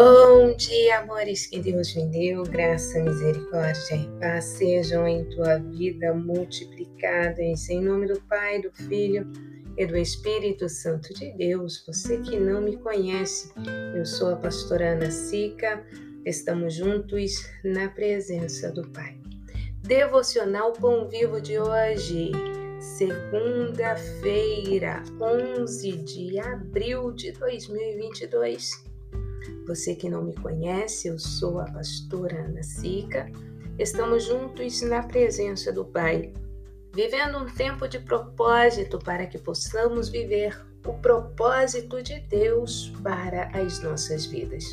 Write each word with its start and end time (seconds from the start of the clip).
Bom 0.00 0.54
dia, 0.54 1.00
amores, 1.00 1.46
que 1.46 1.58
Deus 1.58 1.92
me 1.96 2.06
deu, 2.06 2.44
graça, 2.44 3.00
misericórdia 3.00 3.96
e 3.96 4.06
paz 4.20 4.44
sejam 4.44 5.08
em 5.08 5.24
tua 5.24 5.58
vida 5.58 6.14
multiplicadas, 6.14 7.68
em 7.68 7.82
nome 7.82 8.06
do 8.06 8.20
Pai, 8.20 8.62
do 8.62 8.70
Filho 8.70 9.26
e 9.76 9.84
do 9.84 9.96
Espírito 9.96 10.68
Santo 10.68 11.12
de 11.12 11.32
Deus. 11.32 11.84
Você 11.84 12.18
que 12.18 12.38
não 12.38 12.60
me 12.60 12.76
conhece, 12.76 13.52
eu 13.96 14.06
sou 14.06 14.34
a 14.34 14.36
pastora 14.36 14.92
Ana 14.92 15.10
Sica, 15.10 15.84
estamos 16.24 16.74
juntos 16.74 17.50
na 17.64 17.88
presença 17.88 18.70
do 18.70 18.88
Pai. 18.90 19.18
Devocional 19.82 20.74
Pão 20.74 21.08
Vivo 21.08 21.40
de 21.40 21.58
hoje, 21.58 22.30
segunda-feira, 22.78 25.02
11 25.20 25.92
de 26.04 26.38
abril 26.38 27.10
de 27.10 27.32
2022. 27.32 28.86
Você 29.68 29.94
que 29.94 30.08
não 30.08 30.24
me 30.24 30.34
conhece, 30.34 31.08
eu 31.08 31.18
sou 31.18 31.60
a 31.60 31.66
pastora 31.66 32.46
Ana 32.46 32.62
Sica. 32.62 33.30
Estamos 33.78 34.24
juntos 34.24 34.80
na 34.80 35.02
presença 35.02 35.70
do 35.70 35.84
Pai, 35.84 36.32
vivendo 36.94 37.36
um 37.36 37.44
tempo 37.44 37.86
de 37.86 37.98
propósito 37.98 38.98
para 38.98 39.26
que 39.26 39.36
possamos 39.36 40.08
viver 40.08 40.58
o 40.86 40.94
propósito 40.94 42.02
de 42.02 42.18
Deus 42.20 42.94
para 43.02 43.48
as 43.48 43.78
nossas 43.82 44.24
vidas. 44.24 44.70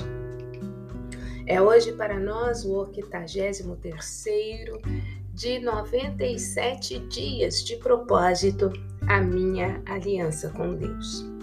É 1.45 1.61
hoje 1.61 1.91
para 1.91 2.17
nós 2.17 2.63
o 2.63 2.71
83 2.77 3.65
de 5.33 5.59
97 5.59 6.99
dias 7.09 7.65
de 7.65 7.75
propósito, 7.75 8.71
a 9.09 9.19
minha 9.19 9.83
aliança 9.85 10.49
com 10.51 10.73
Deus. 10.73 11.34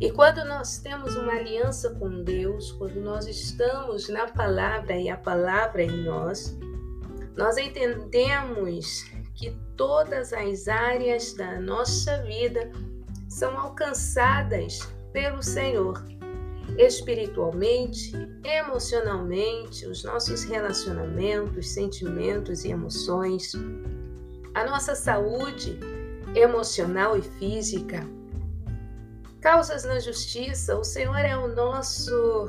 E 0.00 0.12
quando 0.12 0.44
nós 0.44 0.78
temos 0.78 1.16
uma 1.16 1.32
aliança 1.32 1.90
com 1.94 2.22
Deus, 2.22 2.70
quando 2.72 3.00
nós 3.00 3.26
estamos 3.26 4.08
na 4.08 4.28
palavra 4.28 4.96
e 4.96 5.08
a 5.10 5.16
palavra 5.16 5.82
em 5.82 6.04
nós, 6.04 6.56
nós 7.36 7.56
entendemos 7.56 9.04
que 9.34 9.50
todas 9.76 10.32
as 10.32 10.68
áreas 10.68 11.32
da 11.32 11.60
nossa 11.60 12.22
vida 12.22 12.70
são 13.28 13.58
alcançadas 13.58 14.88
pelo 15.12 15.42
Senhor. 15.42 16.00
Espiritualmente, 16.76 18.12
emocionalmente, 18.44 19.84
os 19.86 20.04
nossos 20.04 20.44
relacionamentos, 20.44 21.70
sentimentos 21.70 22.64
e 22.64 22.70
emoções, 22.70 23.52
a 24.54 24.64
nossa 24.64 24.94
saúde 24.94 25.78
emocional 26.36 27.16
e 27.16 27.22
física, 27.22 28.06
Causas 29.40 29.84
na 29.84 30.00
justiça, 30.00 30.76
o 30.76 30.82
Senhor 30.82 31.18
é 31.18 31.36
o 31.36 31.54
nosso 31.54 32.48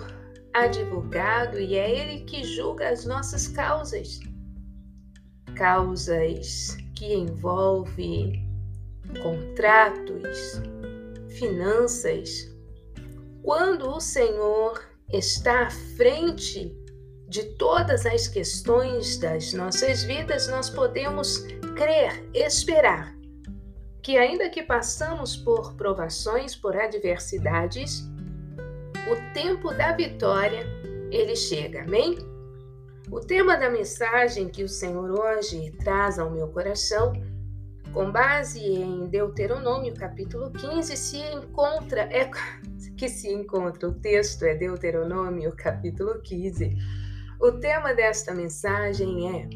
advogado 0.51 1.59
e 1.59 1.75
é 1.75 1.89
Ele 1.89 2.25
que 2.25 2.43
julga 2.43 2.89
as 2.89 3.05
nossas 3.05 3.47
causas. 3.47 4.19
Causas 5.55 6.75
que 6.95 7.13
envolvem 7.13 8.43
contratos, 9.21 10.59
finanças. 11.37 12.51
Quando 13.43 13.87
o 13.89 13.99
Senhor 13.99 14.83
está 15.13 15.67
à 15.67 15.69
frente 15.69 16.75
de 17.27 17.43
todas 17.57 18.07
as 18.07 18.27
questões 18.27 19.17
das 19.17 19.53
nossas 19.53 20.03
vidas, 20.03 20.47
nós 20.47 20.71
podemos 20.71 21.37
crer, 21.75 22.27
esperar 22.33 23.18
que, 24.09 24.17
ainda 24.17 24.49
que 24.49 24.63
passamos 24.63 25.37
por 25.37 25.75
provações, 25.75 26.55
por 26.55 26.75
adversidades, 26.75 28.09
o 29.07 29.33
tempo 29.35 29.71
da 29.71 29.91
vitória 29.91 30.65
ele 31.11 31.35
chega, 31.35 31.83
amém? 31.83 32.17
O 33.11 33.19
tema 33.19 33.55
da 33.55 33.69
mensagem 33.69 34.49
que 34.49 34.63
o 34.63 34.67
Senhor 34.67 35.11
hoje 35.11 35.69
traz 35.83 36.17
ao 36.17 36.31
meu 36.31 36.47
coração, 36.47 37.13
com 37.93 38.11
base 38.11 38.59
em 38.59 39.05
Deuteronômio 39.05 39.93
capítulo 39.93 40.49
15, 40.53 40.97
se 40.97 41.19
encontra, 41.31 42.09
é 42.11 42.27
que 42.97 43.07
se 43.07 43.31
encontra, 43.31 43.89
o 43.89 43.93
texto 43.93 44.41
é 44.41 44.55
Deuteronômio 44.55 45.55
capítulo 45.55 46.19
15. 46.19 46.75
O 47.39 47.51
tema 47.51 47.93
desta 47.93 48.33
mensagem 48.33 49.37
é 49.37 49.49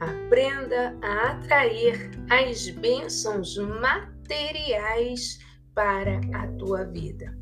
Aprenda 0.00 0.96
a 1.02 1.30
atrair 1.30 2.10
as 2.30 2.68
bênçãos 2.70 3.56
materiais 3.56 5.38
para 5.74 6.20
a 6.34 6.46
tua 6.58 6.84
vida. 6.84 7.36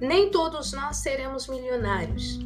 Nem 0.00 0.30
todos 0.30 0.72
nós 0.72 0.98
seremos 0.98 1.48
milionários. 1.48 2.38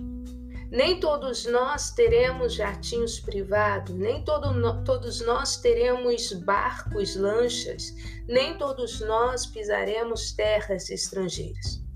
Nem 0.70 1.00
todos 1.00 1.46
nós 1.46 1.92
teremos 1.92 2.52
jatinhos 2.54 3.18
privados, 3.18 3.94
nem 3.94 4.22
todo, 4.22 4.52
no, 4.52 4.84
todos 4.84 5.22
nós 5.22 5.56
teremos 5.56 6.32
barcos, 6.34 7.16
lanchas, 7.16 7.94
nem 8.28 8.58
todos 8.58 9.00
nós 9.00 9.46
pisaremos 9.46 10.32
terras 10.32 10.90
estrangeiras 10.90 11.87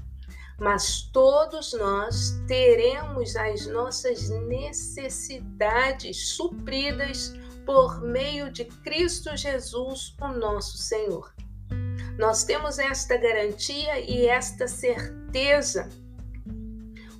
mas 0.62 1.02
todos 1.12 1.72
nós 1.72 2.40
teremos 2.46 3.34
as 3.34 3.66
nossas 3.66 4.28
necessidades 4.46 6.28
supridas 6.28 7.34
por 7.66 8.00
meio 8.00 8.48
de 8.48 8.66
Cristo 8.66 9.36
Jesus, 9.36 10.14
o 10.20 10.28
nosso 10.28 10.78
Senhor. 10.78 11.34
Nós 12.16 12.44
temos 12.44 12.78
esta 12.78 13.16
garantia 13.16 13.98
e 13.98 14.26
esta 14.26 14.68
certeza. 14.68 15.88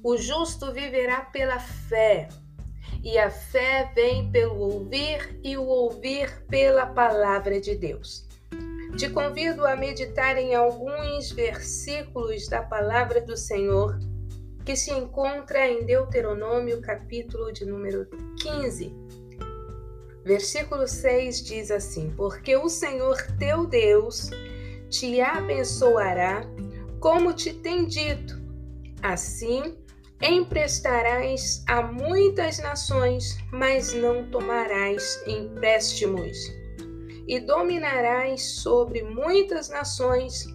O 0.04 0.16
justo 0.16 0.72
viverá 0.72 1.22
pela 1.22 1.58
fé, 1.58 2.28
e 3.02 3.18
a 3.18 3.28
fé 3.28 3.90
vem 3.92 4.30
pelo 4.30 4.56
ouvir, 4.56 5.40
e 5.42 5.56
o 5.56 5.64
ouvir 5.64 6.46
pela 6.46 6.86
palavra 6.86 7.60
de 7.60 7.74
Deus. 7.74 8.24
Te 8.96 9.08
convido 9.08 9.66
a 9.66 9.74
meditar 9.74 10.36
em 10.36 10.54
alguns 10.54 11.32
versículos 11.32 12.46
da 12.46 12.62
palavra 12.62 13.22
do 13.22 13.36
Senhor 13.36 13.98
que 14.66 14.76
se 14.76 14.92
encontra 14.92 15.66
em 15.66 15.84
Deuteronômio, 15.86 16.80
capítulo 16.82 17.50
de 17.52 17.64
número 17.64 18.06
15. 18.38 18.94
Versículo 20.24 20.86
6 20.86 21.42
diz 21.42 21.70
assim: 21.70 22.12
Porque 22.16 22.54
o 22.54 22.68
Senhor 22.68 23.16
teu 23.38 23.66
Deus 23.66 24.28
te 24.90 25.20
abençoará, 25.22 26.42
como 27.00 27.32
te 27.32 27.54
tem 27.54 27.86
dito. 27.86 28.40
Assim, 29.02 29.78
emprestarás 30.20 31.64
a 31.66 31.82
muitas 31.82 32.58
nações, 32.58 33.38
mas 33.50 33.94
não 33.94 34.30
tomarás 34.30 35.20
empréstimos 35.26 36.61
e 37.26 37.40
dominarás 37.40 38.42
sobre 38.42 39.02
muitas 39.02 39.68
nações, 39.68 40.46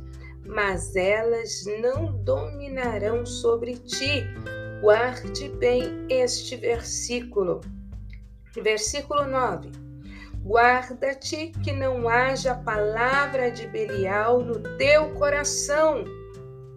mas 0.46 0.96
elas 0.96 1.66
não 1.82 2.12
dominarão 2.24 3.26
sobre 3.26 3.76
ti. 3.78 4.24
Guarde 4.82 5.50
bem 5.50 6.06
este 6.10 6.56
versículo. 6.56 7.62
Versículo 8.56 9.26
9. 9.26 9.72
Guarda-te 10.44 11.52
que 11.64 11.74
não 11.74 12.08
haja 12.08 12.56
palavra 12.56 13.52
de 13.52 13.68
Belial 13.68 14.42
no 14.42 14.78
teu 14.78 15.14
coração, 15.16 16.06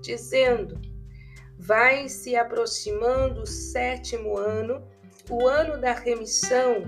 dizendo: 0.02 0.80
Vai 1.56 2.08
se 2.08 2.34
aproximando 2.34 3.42
o 3.42 3.46
sétimo 3.46 4.36
ano, 4.36 4.82
o 5.28 5.46
ano 5.46 5.80
da 5.80 5.92
remissão, 5.92 6.82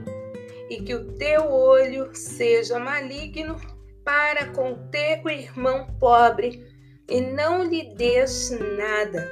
e 0.73 0.81
que 0.81 0.95
o 0.95 1.05
teu 1.19 1.53
olho 1.53 2.15
seja 2.15 2.79
maligno 2.79 3.61
para 4.03 4.47
com 4.53 4.89
teu 4.89 5.29
irmão 5.29 5.87
pobre 6.01 6.67
e 7.11 7.21
não 7.21 7.63
lhe 7.63 7.95
des 7.95 8.51
nada, 8.79 9.31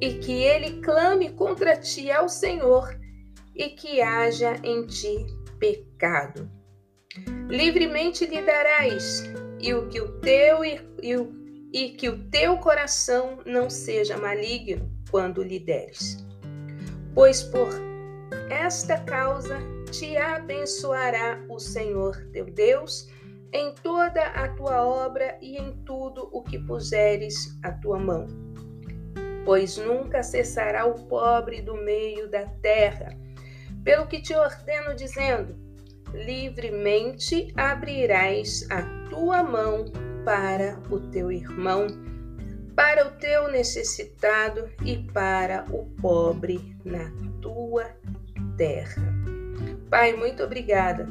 e 0.00 0.14
que 0.14 0.32
ele 0.32 0.80
clame 0.80 1.28
contra 1.32 1.76
ti 1.76 2.10
ao 2.10 2.26
Senhor 2.26 2.98
e 3.54 3.68
que 3.68 4.00
haja 4.00 4.56
em 4.64 4.86
ti 4.86 5.26
pecado. 5.58 6.50
Livremente 7.46 8.24
lhe 8.24 8.40
darás, 8.40 9.24
e 9.60 9.74
o 9.74 9.88
que 9.88 10.00
o 10.00 10.20
teu 10.20 10.64
e, 10.64 10.80
e 11.70 11.90
que 11.90 12.08
o 12.08 12.30
teu 12.30 12.56
coração 12.56 13.40
não 13.44 13.68
seja 13.68 14.16
maligno 14.16 14.90
quando 15.10 15.42
lhe 15.42 15.58
deres. 15.58 16.24
Pois 17.14 17.42
por 17.42 17.68
esta 18.48 18.98
causa 19.00 19.58
te 19.90 20.16
abençoará 20.16 21.44
o 21.48 21.58
Senhor 21.58 22.16
teu 22.32 22.46
Deus 22.46 23.08
em 23.52 23.74
toda 23.82 24.22
a 24.22 24.48
tua 24.48 24.84
obra 24.86 25.36
e 25.40 25.56
em 25.56 25.72
tudo 25.84 26.28
o 26.32 26.42
que 26.42 26.58
puseres 26.58 27.58
a 27.64 27.72
tua 27.72 27.98
mão. 27.98 28.28
Pois 29.44 29.76
nunca 29.76 30.22
cessará 30.22 30.86
o 30.86 30.94
pobre 31.06 31.60
do 31.60 31.74
meio 31.74 32.30
da 32.30 32.46
terra. 32.62 33.16
Pelo 33.82 34.06
que 34.06 34.22
te 34.22 34.34
ordeno, 34.34 34.94
dizendo: 34.94 35.58
livremente 36.12 37.52
abrirás 37.56 38.66
a 38.70 38.82
tua 39.08 39.42
mão 39.42 39.86
para 40.24 40.78
o 40.90 41.00
teu 41.10 41.32
irmão, 41.32 41.86
para 42.76 43.08
o 43.08 43.12
teu 43.12 43.50
necessitado 43.50 44.70
e 44.84 44.98
para 45.12 45.64
o 45.70 45.86
pobre 46.00 46.76
na 46.84 47.10
tua 47.40 47.90
terra. 48.56 49.39
Pai, 49.90 50.12
muito 50.14 50.44
obrigada 50.44 51.08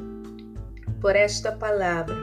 por 1.01 1.13
esta 1.13 1.51
palavra. 1.51 2.15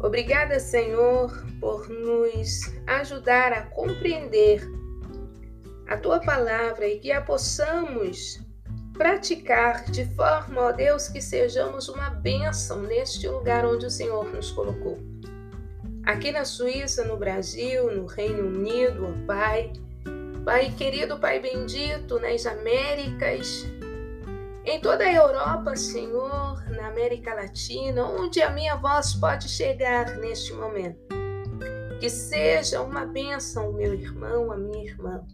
Obrigada, 0.00 0.58
Senhor, 0.58 1.32
por 1.60 1.88
nos 1.88 2.72
ajudar 2.86 3.52
a 3.52 3.62
compreender 3.62 4.60
a 5.86 5.96
tua 5.96 6.18
palavra 6.18 6.86
e 6.88 6.98
que 6.98 7.12
a 7.12 7.20
possamos 7.20 8.40
praticar 8.92 9.84
de 9.84 10.04
forma, 10.16 10.62
ó 10.62 10.72
Deus, 10.72 11.08
que 11.08 11.20
sejamos 11.20 11.88
uma 11.88 12.10
bênção 12.10 12.82
neste 12.82 13.28
lugar 13.28 13.64
onde 13.64 13.86
o 13.86 13.90
Senhor 13.90 14.28
nos 14.34 14.50
colocou. 14.50 14.98
Aqui 16.04 16.32
na 16.32 16.44
Suíça, 16.44 17.04
no 17.04 17.16
Brasil, 17.16 17.94
no 17.94 18.06
Reino 18.06 18.48
Unido, 18.48 19.06
ó 19.06 19.26
Pai, 19.26 19.72
Pai 20.44 20.74
querido, 20.76 21.18
Pai 21.18 21.38
bendito, 21.38 22.18
nas 22.18 22.46
Américas, 22.46 23.64
em 24.68 24.80
toda 24.80 25.02
a 25.02 25.12
Europa, 25.12 25.74
Senhor, 25.76 26.62
na 26.70 26.88
América 26.88 27.34
Latina, 27.34 28.04
onde 28.04 28.42
a 28.42 28.50
minha 28.50 28.76
voz 28.76 29.14
pode 29.14 29.48
chegar 29.48 30.16
neste 30.18 30.52
momento. 30.52 31.08
Que 31.98 32.10
seja 32.10 32.82
uma 32.82 33.06
bênção, 33.06 33.72
meu 33.72 33.94
irmão, 33.94 34.52
a 34.52 34.58
minha 34.58 34.84
irmã. 34.84 35.26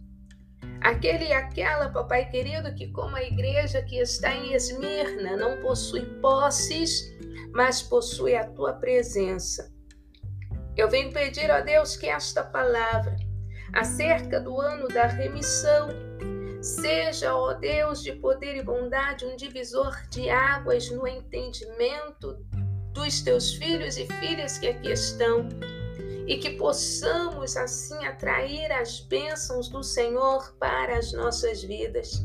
Aquele 0.81 1.27
e 1.27 1.33
aquela, 1.33 1.89
papai 1.89 2.31
querido, 2.31 2.73
que 2.77 2.93
como 2.93 3.17
a 3.17 3.25
igreja 3.25 3.83
que 3.83 3.99
está 3.99 4.33
em 4.33 4.55
Esmirna 4.55 5.37
não 5.37 5.61
possui 5.61 6.03
posses, 6.21 7.13
mas 7.53 7.83
possui 7.83 8.37
a 8.37 8.47
tua 8.47 8.75
presença. 8.75 9.69
Eu 10.77 10.89
venho 10.89 11.13
pedir 11.13 11.51
a 11.51 11.61
Deus 11.61 11.97
que 11.97 12.07
esta 12.07 12.45
palavra, 12.45 13.17
acerca 13.73 14.41
do 14.41 14.61
ano 14.61 14.87
da 14.87 15.07
remissão, 15.07 15.89
seja, 16.65 17.35
ó 17.37 17.53
Deus 17.53 18.03
de 18.03 18.13
poder 18.13 18.57
e 18.57 18.63
bondade, 18.63 19.27
um 19.27 19.37
divisor 19.37 19.95
de 20.09 20.31
águas 20.31 20.91
no 20.91 21.07
entendimento 21.07 22.39
dos 22.93 23.21
teus 23.21 23.53
filhos 23.55 23.99
e 23.99 24.07
filhas 24.07 24.57
que 24.57 24.69
aqui 24.69 24.93
estão 24.93 25.49
e 26.27 26.39
que 26.39 26.51
possamos 26.51 27.55
assim 27.57 28.03
atrair 28.07 28.73
as 28.73 29.01
bênçãos 29.01 29.69
do 29.69 29.83
Senhor 29.83 30.57
para 30.59 30.97
as 30.97 31.13
nossas 31.13 31.63
vidas. 31.63 32.25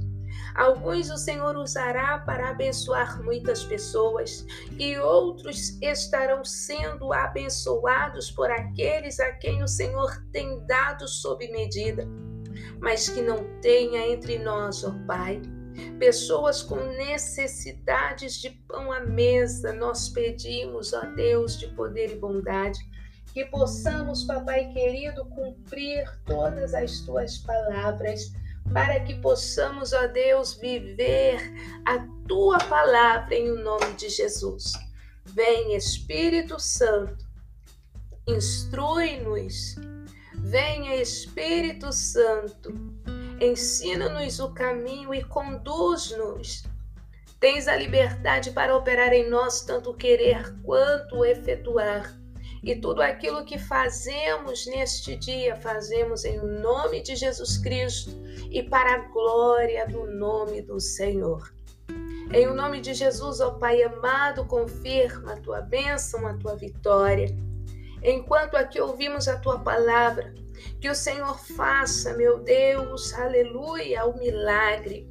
Alguns 0.55 1.09
o 1.09 1.17
Senhor 1.17 1.57
usará 1.57 2.19
para 2.19 2.49
abençoar 2.49 3.21
muitas 3.21 3.63
pessoas 3.63 4.45
e 4.77 4.97
outros 4.97 5.77
estarão 5.81 6.45
sendo 6.45 7.11
abençoados 7.11 8.31
por 8.31 8.49
aqueles 8.49 9.19
a 9.19 9.31
quem 9.33 9.61
o 9.61 9.67
Senhor 9.67 10.23
tem 10.31 10.65
dado 10.65 11.07
sob 11.07 11.45
medida. 11.51 12.07
Mas 12.79 13.09
que 13.09 13.21
não 13.21 13.59
tenha 13.61 14.07
entre 14.07 14.39
nós, 14.39 14.83
ó 14.83 14.93
Pai, 15.05 15.41
pessoas 15.97 16.61
com 16.61 16.75
necessidades 16.75 18.35
de 18.35 18.49
pão 18.67 18.91
à 18.91 19.01
mesa, 19.01 19.73
nós 19.73 20.09
pedimos, 20.09 20.93
ó 20.93 21.01
Deus 21.15 21.57
de 21.57 21.67
poder 21.69 22.11
e 22.11 22.15
bondade, 22.15 22.79
que 23.33 23.45
possamos, 23.45 24.23
papai 24.23 24.71
querido, 24.73 25.25
cumprir 25.25 26.09
todas 26.25 26.73
as 26.73 27.01
tuas 27.01 27.37
palavras, 27.37 28.33
para 28.73 28.99
que 29.01 29.15
possamos, 29.15 29.93
ó 29.93 30.07
Deus, 30.07 30.55
viver 30.55 31.39
a 31.85 31.99
tua 32.27 32.57
palavra 32.57 33.33
em 33.33 33.51
o 33.51 33.63
nome 33.63 33.93
de 33.95 34.09
Jesus. 34.09 34.73
Vem, 35.25 35.75
Espírito 35.75 36.59
Santo, 36.59 37.25
instrui-nos. 38.27 39.75
Venha, 40.49 40.95
Espírito 40.95 41.93
Santo, 41.93 42.73
ensina-nos 43.39 44.39
o 44.39 44.51
caminho 44.51 45.13
e 45.13 45.23
conduz-nos. 45.23 46.63
Tens 47.39 47.67
a 47.67 47.75
liberdade 47.75 48.49
para 48.49 48.75
operar 48.75 49.13
em 49.13 49.29
nós 49.29 49.61
tanto 49.61 49.93
querer 49.93 50.55
quanto 50.63 51.23
efetuar 51.23 52.19
e 52.63 52.75
tudo 52.75 53.03
aquilo 53.03 53.45
que 53.45 53.59
fazemos 53.59 54.65
neste 54.65 55.15
dia, 55.15 55.55
fazemos 55.55 56.25
em 56.25 56.39
nome 56.39 57.03
de 57.03 57.15
Jesus 57.15 57.59
Cristo 57.59 58.09
e 58.49 58.63
para 58.63 58.95
a 58.95 58.97
glória 59.09 59.87
do 59.87 60.07
nome 60.07 60.63
do 60.63 60.79
Senhor. 60.79 61.53
Em 62.33 62.47
o 62.47 62.55
nome 62.55 62.81
de 62.81 62.95
Jesus, 62.95 63.39
ó 63.39 63.51
Pai 63.51 63.83
amado, 63.83 64.45
confirma 64.45 65.33
a 65.33 65.37
tua 65.37 65.61
bênção, 65.61 66.25
a 66.25 66.33
tua 66.33 66.55
vitória. 66.55 67.37
Enquanto 68.01 68.55
aqui 68.55 68.79
ouvimos 68.79 69.27
a 69.27 69.37
tua 69.37 69.59
palavra, 69.59 70.38
que 70.79 70.89
o 70.89 70.95
Senhor 70.95 71.39
faça, 71.39 72.13
meu 72.15 72.39
Deus, 72.39 73.13
aleluia, 73.13 74.05
o 74.05 74.17
milagre. 74.17 75.07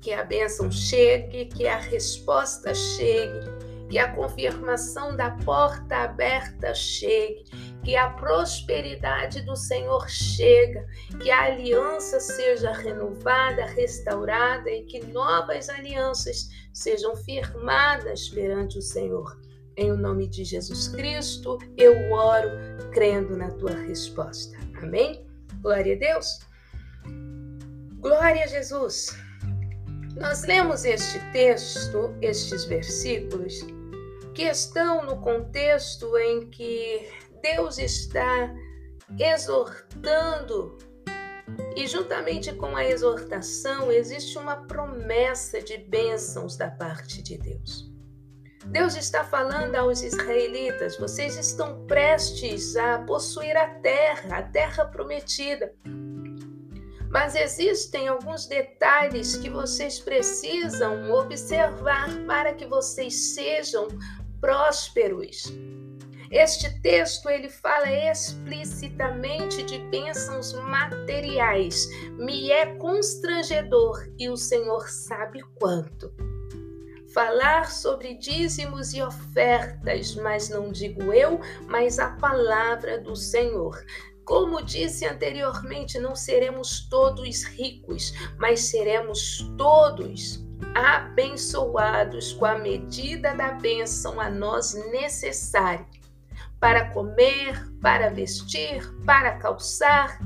Que 0.00 0.12
a 0.12 0.22
bênção 0.22 0.70
chegue, 0.70 1.46
que 1.46 1.66
a 1.66 1.78
resposta 1.78 2.74
chegue, 2.74 3.40
que 3.88 3.98
a 3.98 4.12
confirmação 4.12 5.16
da 5.16 5.30
porta 5.30 5.96
aberta 5.96 6.74
chegue, 6.74 7.44
que 7.84 7.96
a 7.96 8.10
prosperidade 8.10 9.42
do 9.42 9.54
Senhor 9.54 10.08
chega, 10.08 10.86
que 11.22 11.30
a 11.30 11.44
aliança 11.44 12.18
seja 12.18 12.72
renovada, 12.72 13.66
restaurada 13.66 14.70
e 14.70 14.84
que 14.84 15.04
novas 15.06 15.68
alianças 15.68 16.48
sejam 16.72 17.14
firmadas 17.14 18.28
perante 18.28 18.78
o 18.78 18.82
Senhor. 18.82 19.38
Em 19.76 19.90
o 19.90 19.96
nome 19.96 20.28
de 20.28 20.44
Jesus 20.44 20.88
Cristo, 20.88 21.58
eu 21.76 22.12
oro 22.12 22.48
crendo 22.92 23.36
na 23.36 23.50
tua 23.50 23.74
resposta. 23.74 24.56
Amém? 24.80 25.26
Glória 25.60 25.94
a 25.94 25.98
Deus. 25.98 26.40
Glória 27.98 28.44
a 28.44 28.46
Jesus. 28.46 29.16
Nós 30.16 30.44
lemos 30.44 30.84
este 30.84 31.18
texto, 31.32 32.14
estes 32.22 32.64
versículos, 32.66 33.66
que 34.34 34.42
estão 34.42 35.04
no 35.04 35.20
contexto 35.20 36.16
em 36.18 36.48
que 36.50 37.08
Deus 37.42 37.78
está 37.78 38.54
exortando 39.18 40.78
e 41.76 41.86
juntamente 41.86 42.52
com 42.54 42.76
a 42.76 42.84
exortação 42.84 43.90
existe 43.90 44.38
uma 44.38 44.56
promessa 44.66 45.60
de 45.60 45.78
bênçãos 45.78 46.56
da 46.56 46.70
parte 46.70 47.22
de 47.22 47.36
Deus. 47.36 47.93
Deus 48.66 48.96
está 48.96 49.24
falando 49.24 49.74
aos 49.76 50.02
israelitas: 50.02 50.96
vocês 50.96 51.36
estão 51.36 51.86
prestes 51.86 52.76
a 52.76 52.98
possuir 53.00 53.56
a 53.56 53.68
terra, 53.80 54.38
a 54.38 54.42
terra 54.42 54.84
prometida. 54.86 55.72
Mas 57.10 57.36
existem 57.36 58.08
alguns 58.08 58.46
detalhes 58.46 59.36
que 59.36 59.48
vocês 59.48 60.00
precisam 60.00 61.12
observar 61.12 62.08
para 62.26 62.52
que 62.54 62.66
vocês 62.66 63.34
sejam 63.34 63.86
prósperos. 64.40 65.44
Este 66.30 66.80
texto 66.82 67.30
ele 67.30 67.48
fala 67.48 67.88
explicitamente 68.10 69.62
de 69.62 69.78
bênçãos 69.90 70.52
materiais. 70.54 71.86
Me 72.18 72.50
é 72.50 72.74
constrangedor 72.74 74.04
e 74.18 74.28
o 74.28 74.36
Senhor 74.36 74.88
sabe 74.88 75.40
quanto. 75.54 76.12
Falar 77.14 77.70
sobre 77.70 78.14
dízimos 78.14 78.92
e 78.92 79.00
ofertas, 79.00 80.16
mas 80.16 80.48
não 80.48 80.72
digo 80.72 81.12
eu, 81.12 81.40
mas 81.68 82.00
a 82.00 82.10
palavra 82.10 82.98
do 82.98 83.14
Senhor. 83.14 83.80
Como 84.24 84.60
disse 84.60 85.06
anteriormente, 85.06 85.96
não 85.96 86.16
seremos 86.16 86.88
todos 86.88 87.44
ricos, 87.44 88.12
mas 88.36 88.62
seremos 88.62 89.48
todos 89.56 90.44
abençoados 90.74 92.32
com 92.32 92.46
a 92.46 92.58
medida 92.58 93.32
da 93.32 93.52
bênção 93.52 94.20
a 94.20 94.28
nós 94.28 94.74
necessária 94.90 95.86
para 96.58 96.90
comer, 96.90 97.64
para 97.80 98.10
vestir, 98.10 98.82
para 99.04 99.38
calçar, 99.38 100.18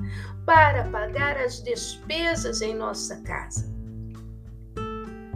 para 0.47 0.85
pagar 0.85 1.37
as 1.37 1.63
despesas 1.63 2.63
em 2.63 2.75
nossa 2.75 3.21
casa. 3.23 3.68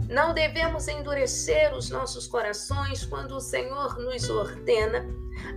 Não 0.09 0.33
devemos 0.33 0.87
endurecer 0.87 1.75
os 1.75 1.89
nossos 1.89 2.27
corações 2.27 3.05
quando 3.05 3.35
o 3.35 3.41
Senhor 3.41 3.97
nos 3.97 4.29
ordena 4.29 5.05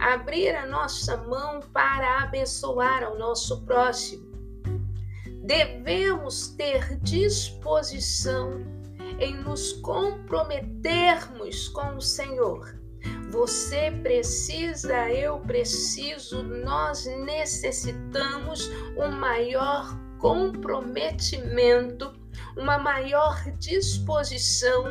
abrir 0.00 0.54
a 0.54 0.66
nossa 0.66 1.16
mão 1.16 1.60
para 1.72 2.22
abençoar 2.22 3.02
ao 3.02 3.18
nosso 3.18 3.62
próximo. 3.64 4.26
Devemos 5.42 6.48
ter 6.48 6.98
disposição 7.00 8.64
em 9.18 9.36
nos 9.36 9.72
comprometermos 9.74 11.68
com 11.68 11.96
o 11.96 12.00
Senhor. 12.00 12.76
Você 13.30 13.90
precisa, 14.02 15.10
eu 15.10 15.38
preciso, 15.40 16.42
nós 16.42 17.06
necessitamos 17.06 18.70
um 18.96 19.10
maior 19.10 19.96
comprometimento, 20.18 22.12
uma 22.56 22.78
maior 22.78 23.38
disposição 23.58 24.84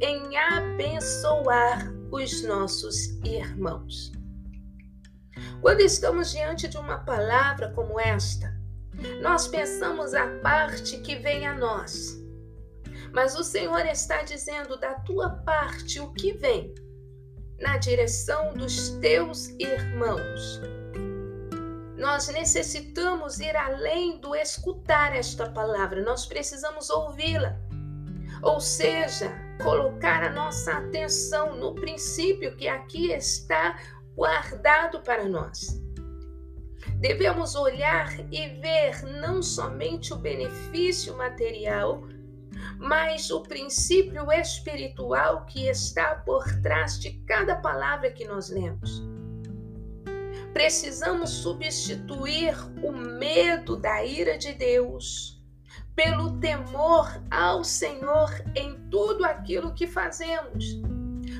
em 0.00 0.36
abençoar 0.36 1.92
os 2.10 2.42
nossos 2.42 3.18
irmãos. 3.24 4.12
Quando 5.60 5.80
estamos 5.80 6.30
diante 6.30 6.68
de 6.68 6.78
uma 6.78 6.98
palavra 6.98 7.72
como 7.72 7.98
esta, 7.98 8.56
nós 9.20 9.48
pensamos 9.48 10.14
a 10.14 10.26
parte 10.40 10.98
que 10.98 11.16
vem 11.16 11.46
a 11.46 11.54
nós. 11.54 12.16
Mas 13.12 13.34
o 13.36 13.42
Senhor 13.42 13.84
está 13.86 14.22
dizendo 14.22 14.78
da 14.78 14.94
tua 15.00 15.30
parte 15.30 15.98
o 16.00 16.12
que 16.12 16.32
vem 16.32 16.74
na 17.60 17.76
direção 17.78 18.54
dos 18.54 18.90
teus 19.00 19.48
irmãos. 19.58 20.60
Nós 21.98 22.28
necessitamos 22.28 23.40
ir 23.40 23.56
além 23.56 24.20
do 24.20 24.32
escutar 24.36 25.16
esta 25.16 25.50
palavra, 25.50 26.00
nós 26.00 26.26
precisamos 26.26 26.90
ouvi-la. 26.90 27.58
Ou 28.40 28.60
seja, 28.60 29.32
colocar 29.60 30.22
a 30.22 30.30
nossa 30.30 30.74
atenção 30.74 31.56
no 31.56 31.74
princípio 31.74 32.56
que 32.56 32.68
aqui 32.68 33.10
está 33.10 33.76
guardado 34.14 35.00
para 35.00 35.28
nós. 35.28 35.82
Devemos 37.00 37.56
olhar 37.56 38.14
e 38.32 38.48
ver 38.60 39.02
não 39.20 39.42
somente 39.42 40.12
o 40.12 40.16
benefício 40.16 41.16
material, 41.16 42.04
mas 42.78 43.28
o 43.28 43.42
princípio 43.42 44.30
espiritual 44.30 45.44
que 45.46 45.66
está 45.66 46.14
por 46.14 46.44
trás 46.62 46.96
de 47.00 47.10
cada 47.26 47.56
palavra 47.56 48.12
que 48.12 48.24
nós 48.24 48.50
lemos. 48.50 49.02
Precisamos 50.58 51.30
substituir 51.30 52.52
o 52.82 52.90
medo 52.90 53.76
da 53.76 54.04
ira 54.04 54.36
de 54.36 54.52
Deus 54.52 55.40
pelo 55.94 56.40
temor 56.40 57.06
ao 57.30 57.62
Senhor 57.62 58.28
em 58.56 58.74
tudo 58.90 59.24
aquilo 59.24 59.72
que 59.72 59.86
fazemos. 59.86 60.64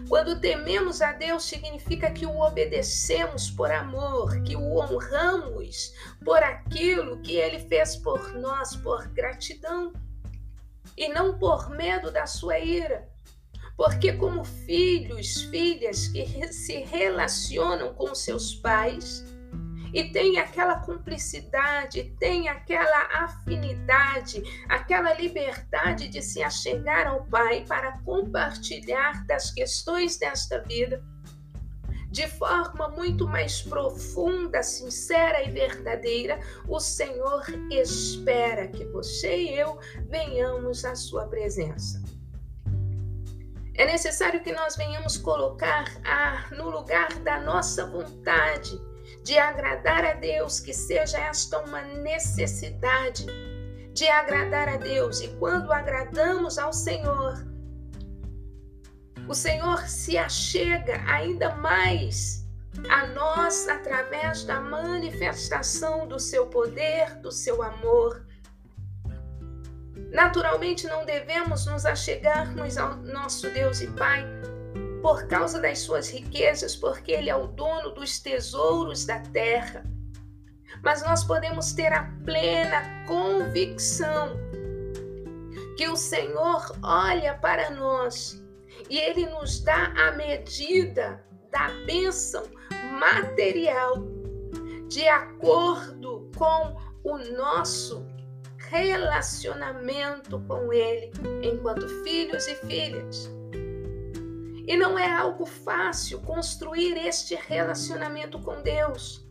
Quando 0.09 0.41
tememos 0.41 1.03
a 1.03 1.15
Deus, 1.15 1.43
significa 1.43 2.13
que 2.13 2.27
o 2.27 2.39
obedecemos 2.39 3.51
por 3.51 3.73
amor, 3.73 4.41
que 4.45 4.55
o 4.55 4.77
honramos 4.77 5.93
por 6.25 6.41
aquilo 6.41 7.21
que 7.21 7.35
ele 7.35 7.59
fez 7.59 7.97
por 7.97 8.35
nós, 8.35 8.77
por 8.77 9.09
gratidão 9.09 9.93
e 10.97 11.09
não 11.09 11.37
por 11.37 11.71
medo 11.71 12.13
da 12.13 12.25
sua 12.25 12.61
ira. 12.61 13.09
Porque, 13.78 14.12
como 14.12 14.44
filhos, 14.44 15.42
filhas 15.42 16.08
que 16.08 16.26
se 16.52 16.80
relacionam 16.80 17.94
com 17.94 18.12
seus 18.12 18.56
pais 18.56 19.25
e 19.94 20.02
têm 20.11 20.37
aquela 20.37 20.80
cumplicidade, 20.80 22.12
têm 22.18 22.49
aquela 22.49 23.06
afinidade, 23.23 24.42
aquela 24.68 25.14
liberdade 25.14 26.08
de 26.08 26.20
se 26.20 26.42
achegar 26.42 27.06
ao 27.06 27.25
Pai 27.26 27.64
para 27.68 27.99
compartilhar 28.00 29.25
das 29.26 29.52
questões 29.52 30.18
desta 30.18 30.61
vida 30.64 31.00
de 32.11 32.26
forma 32.26 32.88
muito 32.88 33.28
mais 33.28 33.62
profunda, 33.62 34.62
sincera 34.62 35.44
e 35.44 35.50
verdadeira, 35.50 36.40
o 36.66 36.80
Senhor 36.80 37.44
espera 37.70 38.66
que 38.66 38.85
você 38.87 39.37
e 39.37 39.54
eu 39.58 39.78
venhamos 40.08 40.85
à 40.85 40.97
sua 40.97 41.28
presença. 41.28 42.02
É 43.78 43.87
necessário 43.87 44.42
que 44.42 44.50
nós 44.50 44.75
venhamos 44.75 45.16
colocar 45.16 45.85
a, 46.04 46.52
no 46.52 46.68
lugar 46.68 47.08
da 47.20 47.38
nossa 47.38 47.87
vontade 47.87 48.76
de 49.23 49.38
agradar 49.38 50.04
a 50.04 50.14
Deus, 50.14 50.58
que 50.58 50.75
seja 50.75 51.16
esta 51.16 51.61
uma 51.61 51.80
necessidade 51.82 53.25
de 53.92 54.08
agradar 54.08 54.68
a 54.68 54.76
Deus. 54.78 55.20
E 55.20 55.28
quando 55.38 55.73
agradamos 55.73 56.58
ao 56.58 56.73
Senhor, 56.73 57.47
o 59.28 59.35
Senhor 59.35 59.88
se 59.88 60.18
achega 60.18 61.00
ainda 61.06 61.54
mais 61.54 62.44
a 62.90 63.06
nós 63.06 63.68
através 63.68 64.42
da 64.42 64.61
manifestação 64.61 66.08
do 66.08 66.18
seu 66.18 66.49
poder, 66.49 67.14
do 67.20 67.30
seu 67.30 67.62
amor. 67.62 68.26
Naturalmente, 70.11 70.87
não 70.87 71.05
devemos 71.05 71.67
nos 71.67 71.85
achegarmos 71.85 72.79
ao 72.79 72.97
nosso 72.97 73.50
Deus 73.50 73.81
e 73.81 73.87
Pai 73.88 74.27
por 75.03 75.27
causa 75.29 75.61
das 75.61 75.79
suas 75.81 76.11
riquezas, 76.11 76.75
porque 76.75 77.12
Ele 77.12 77.31
é 77.31 77.37
o 77.37 77.47
dono 77.47 77.91
dos 77.91 78.19
tesouros 78.19 79.05
da 79.05 79.21
terra. 79.21 79.85
Mas 80.83 81.03
nós 81.03 81.25
podemos 81.25 81.73
ter 81.73 81.93
a 81.93 82.05
plena 82.25 82.83
convicção 83.07 84.37
que 85.77 85.88
o 85.88 85.97
Senhor 85.97 86.77
olha 86.83 87.35
para 87.35 87.71
nós 87.71 88.43
e 88.91 88.99
ele 88.99 89.27
nos 89.27 89.61
dá 89.61 89.93
a 89.97 90.12
medida 90.12 91.25
da 91.50 91.69
bênção 91.87 92.43
material 92.99 93.95
de 94.88 95.07
acordo 95.07 96.31
com 96.37 96.77
o 97.05 97.19
nosso 97.37 98.07
relacionamento 98.71 100.41
com 100.47 100.73
ele 100.73 101.11
enquanto 101.43 101.89
filhos 102.03 102.47
e 102.47 102.55
filhas. 102.67 103.31
E 104.67 104.77
não 104.77 104.99
é 104.99 105.11
algo 105.11 105.47
fácil 105.47 106.21
construir 106.21 106.97
este 107.07 107.35
relacionamento 107.35 108.39
com 108.41 108.63
Deus, 108.63 109.27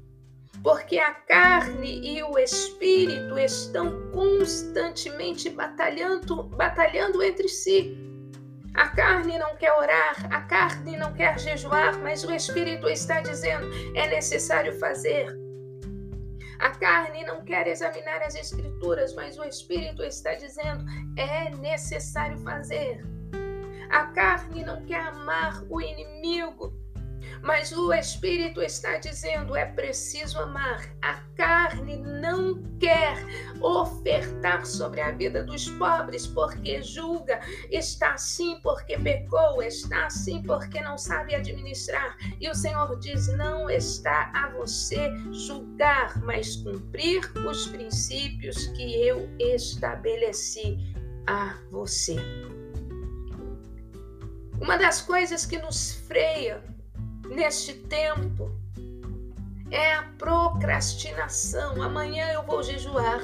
porque 0.63 0.97
a 0.97 1.13
carne 1.13 1.99
e 2.03 2.23
o 2.23 2.37
espírito 2.39 3.37
estão 3.37 4.11
constantemente 4.11 5.49
batalhando, 5.49 6.43
batalhando 6.43 7.21
entre 7.21 7.47
si 7.47 8.07
a 8.77 8.89
carne 8.89 9.39
não 9.39 9.55
quer 9.55 9.73
orar, 9.73 10.31
a 10.31 10.41
carne 10.41 10.97
não 10.97 11.11
quer 11.11 11.39
jejuar, 11.39 11.97
mas 11.97 12.23
o 12.23 12.31
Espírito 12.31 12.87
está 12.87 13.21
dizendo: 13.21 13.67
é 13.95 14.07
necessário 14.07 14.77
fazer. 14.79 15.35
A 16.59 16.69
carne 16.71 17.23
não 17.23 17.43
quer 17.43 17.67
examinar 17.67 18.21
as 18.21 18.35
Escrituras, 18.35 19.13
mas 19.13 19.37
o 19.37 19.43
Espírito 19.43 20.03
está 20.03 20.33
dizendo: 20.33 20.85
é 21.15 21.49
necessário 21.51 22.37
fazer. 22.39 23.03
A 23.89 24.05
carne 24.07 24.63
não 24.63 24.83
quer 24.85 24.99
amar 24.99 25.63
o 25.69 25.79
inimigo, 25.81 26.73
mas 27.41 27.71
o 27.71 27.93
Espírito 27.93 28.61
está 28.61 28.97
dizendo: 28.97 29.55
é 29.55 29.65
preciso 29.65 30.39
amar. 30.39 30.85
A 31.01 31.15
carne 31.35 31.97
não 31.97 32.63
quer 32.79 33.17
ofertar 33.61 34.65
sobre 34.65 35.01
a 35.01 35.11
vida 35.11 35.43
dos 35.43 35.69
pobres 35.69 36.27
porque 36.27 36.81
julga, 36.81 37.39
está 37.69 38.13
assim 38.13 38.59
porque 38.61 38.97
pecou, 38.97 39.61
está 39.61 40.05
assim 40.05 40.41
porque 40.43 40.81
não 40.81 40.97
sabe 40.97 41.35
administrar. 41.35 42.17
E 42.39 42.49
o 42.49 42.55
Senhor 42.55 42.97
diz: 42.99 43.27
não 43.35 43.69
está 43.69 44.31
a 44.33 44.49
você 44.49 45.11
julgar, 45.31 46.19
mas 46.23 46.55
cumprir 46.57 47.21
os 47.47 47.67
princípios 47.67 48.67
que 48.67 49.01
eu 49.05 49.29
estabeleci 49.39 50.77
a 51.27 51.57
você. 51.71 52.15
Uma 54.59 54.75
das 54.75 55.01
coisas 55.01 55.45
que 55.45 55.59
nos 55.59 55.93
freia 56.07 56.63
neste 57.29 57.73
tempo 57.73 58.51
é 59.71 59.93
a 59.93 60.03
procrastinação. 60.17 61.81
Amanhã 61.81 62.31
eu 62.31 62.43
vou 62.43 62.63
jejuar. 62.63 63.21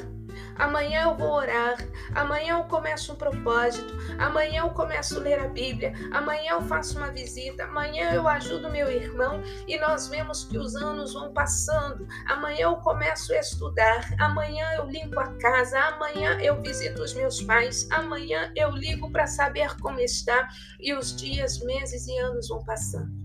Amanhã 0.55 1.03
eu 1.03 1.15
vou 1.15 1.31
orar, 1.31 1.77
amanhã 2.13 2.57
eu 2.57 2.63
começo 2.65 3.13
um 3.13 3.15
propósito, 3.15 3.93
amanhã 4.19 4.61
eu 4.61 4.69
começo 4.69 5.17
a 5.17 5.21
ler 5.21 5.39
a 5.39 5.47
Bíblia, 5.47 5.93
amanhã 6.11 6.53
eu 6.53 6.61
faço 6.63 6.97
uma 6.97 7.11
visita, 7.11 7.63
amanhã 7.63 8.11
eu 8.13 8.27
ajudo 8.27 8.69
meu 8.69 8.91
irmão 8.91 9.41
e 9.67 9.77
nós 9.79 10.07
vemos 10.07 10.43
que 10.45 10.57
os 10.57 10.75
anos 10.75 11.13
vão 11.13 11.33
passando. 11.33 12.07
Amanhã 12.27 12.63
eu 12.63 12.75
começo 12.77 13.33
a 13.33 13.39
estudar, 13.39 14.13
amanhã 14.19 14.73
eu 14.75 14.85
limpo 14.85 15.19
a 15.19 15.27
casa, 15.37 15.79
amanhã 15.79 16.39
eu 16.39 16.61
visito 16.61 17.01
os 17.01 17.13
meus 17.13 17.41
pais, 17.41 17.87
amanhã 17.91 18.51
eu 18.55 18.69
ligo 18.71 19.11
para 19.11 19.27
saber 19.27 19.75
como 19.79 19.99
está 19.99 20.49
e 20.79 20.93
os 20.93 21.15
dias, 21.15 21.59
meses 21.63 22.07
e 22.07 22.17
anos 22.17 22.47
vão 22.47 22.63
passando 22.63 23.22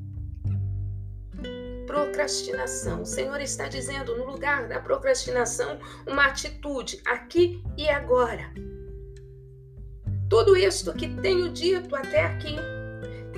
procrastinação. 1.89 3.01
O 3.01 3.07
Senhor 3.07 3.41
está 3.41 3.67
dizendo 3.67 4.15
no 4.15 4.27
lugar 4.27 4.69
da 4.69 4.79
procrastinação 4.79 5.81
uma 6.07 6.27
atitude 6.27 7.01
aqui 7.07 7.65
e 7.79 7.89
agora. 7.89 8.53
Tudo 10.29 10.55
isto 10.55 10.93
que 10.93 11.09
tenho 11.09 11.51
dito 11.51 11.97
até 11.97 12.25
aqui 12.25 12.57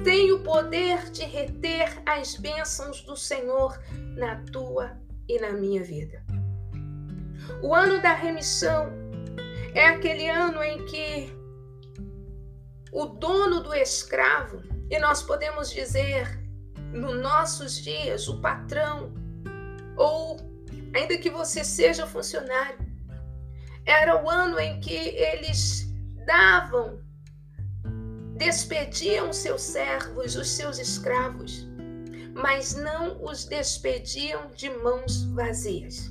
tem 0.03 0.33
o 0.33 0.43
poder 0.43 1.11
de 1.11 1.23
reter 1.23 2.03
as 2.05 2.35
bênçãos 2.35 3.03
do 3.03 3.17
Senhor 3.17 3.81
na 4.17 4.43
tua 4.51 4.99
e 5.29 5.39
na 5.39 5.53
minha 5.53 5.85
vida. 5.85 6.21
O 7.63 7.73
ano 7.73 8.03
da 8.03 8.13
remissão 8.13 8.91
é 9.75 9.87
aquele 9.87 10.29
ano 10.29 10.61
em 10.61 10.85
que 10.87 11.33
o 12.93 13.07
dono 13.07 13.63
do 13.63 13.73
escravo, 13.73 14.61
e 14.91 14.99
nós 14.99 15.23
podemos 15.23 15.71
dizer 15.71 16.40
nos 16.93 17.21
nossos 17.21 17.77
dias, 17.83 18.29
o 18.29 18.41
patrão, 18.41 19.13
ou 19.97 20.37
ainda 20.95 21.19
que 21.19 21.31
você 21.31 21.65
seja 21.65 22.07
funcionário, 22.07 22.79
era 23.85 24.23
o 24.23 24.29
ano 24.29 24.59
em 24.59 24.81
que 24.81 24.95
eles 24.95 25.89
davam, 26.27 27.01
despediam 28.37 29.33
seus 29.33 29.63
servos, 29.63 30.37
os 30.37 30.49
seus 30.49 30.79
escravos, 30.79 31.67
mas 32.35 32.75
não 32.75 33.23
os 33.23 33.45
despediam 33.45 34.51
de 34.55 34.71
mãos 34.71 35.25
vazias. 35.33 36.11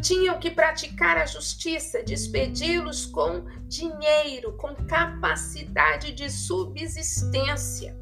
Tinham 0.00 0.38
que 0.38 0.50
praticar 0.50 1.18
a 1.18 1.26
justiça, 1.26 2.02
despedi-los 2.02 3.04
com 3.04 3.44
dinheiro, 3.68 4.56
com 4.56 4.74
capacidade 4.86 6.12
de 6.12 6.30
subsistência. 6.30 7.99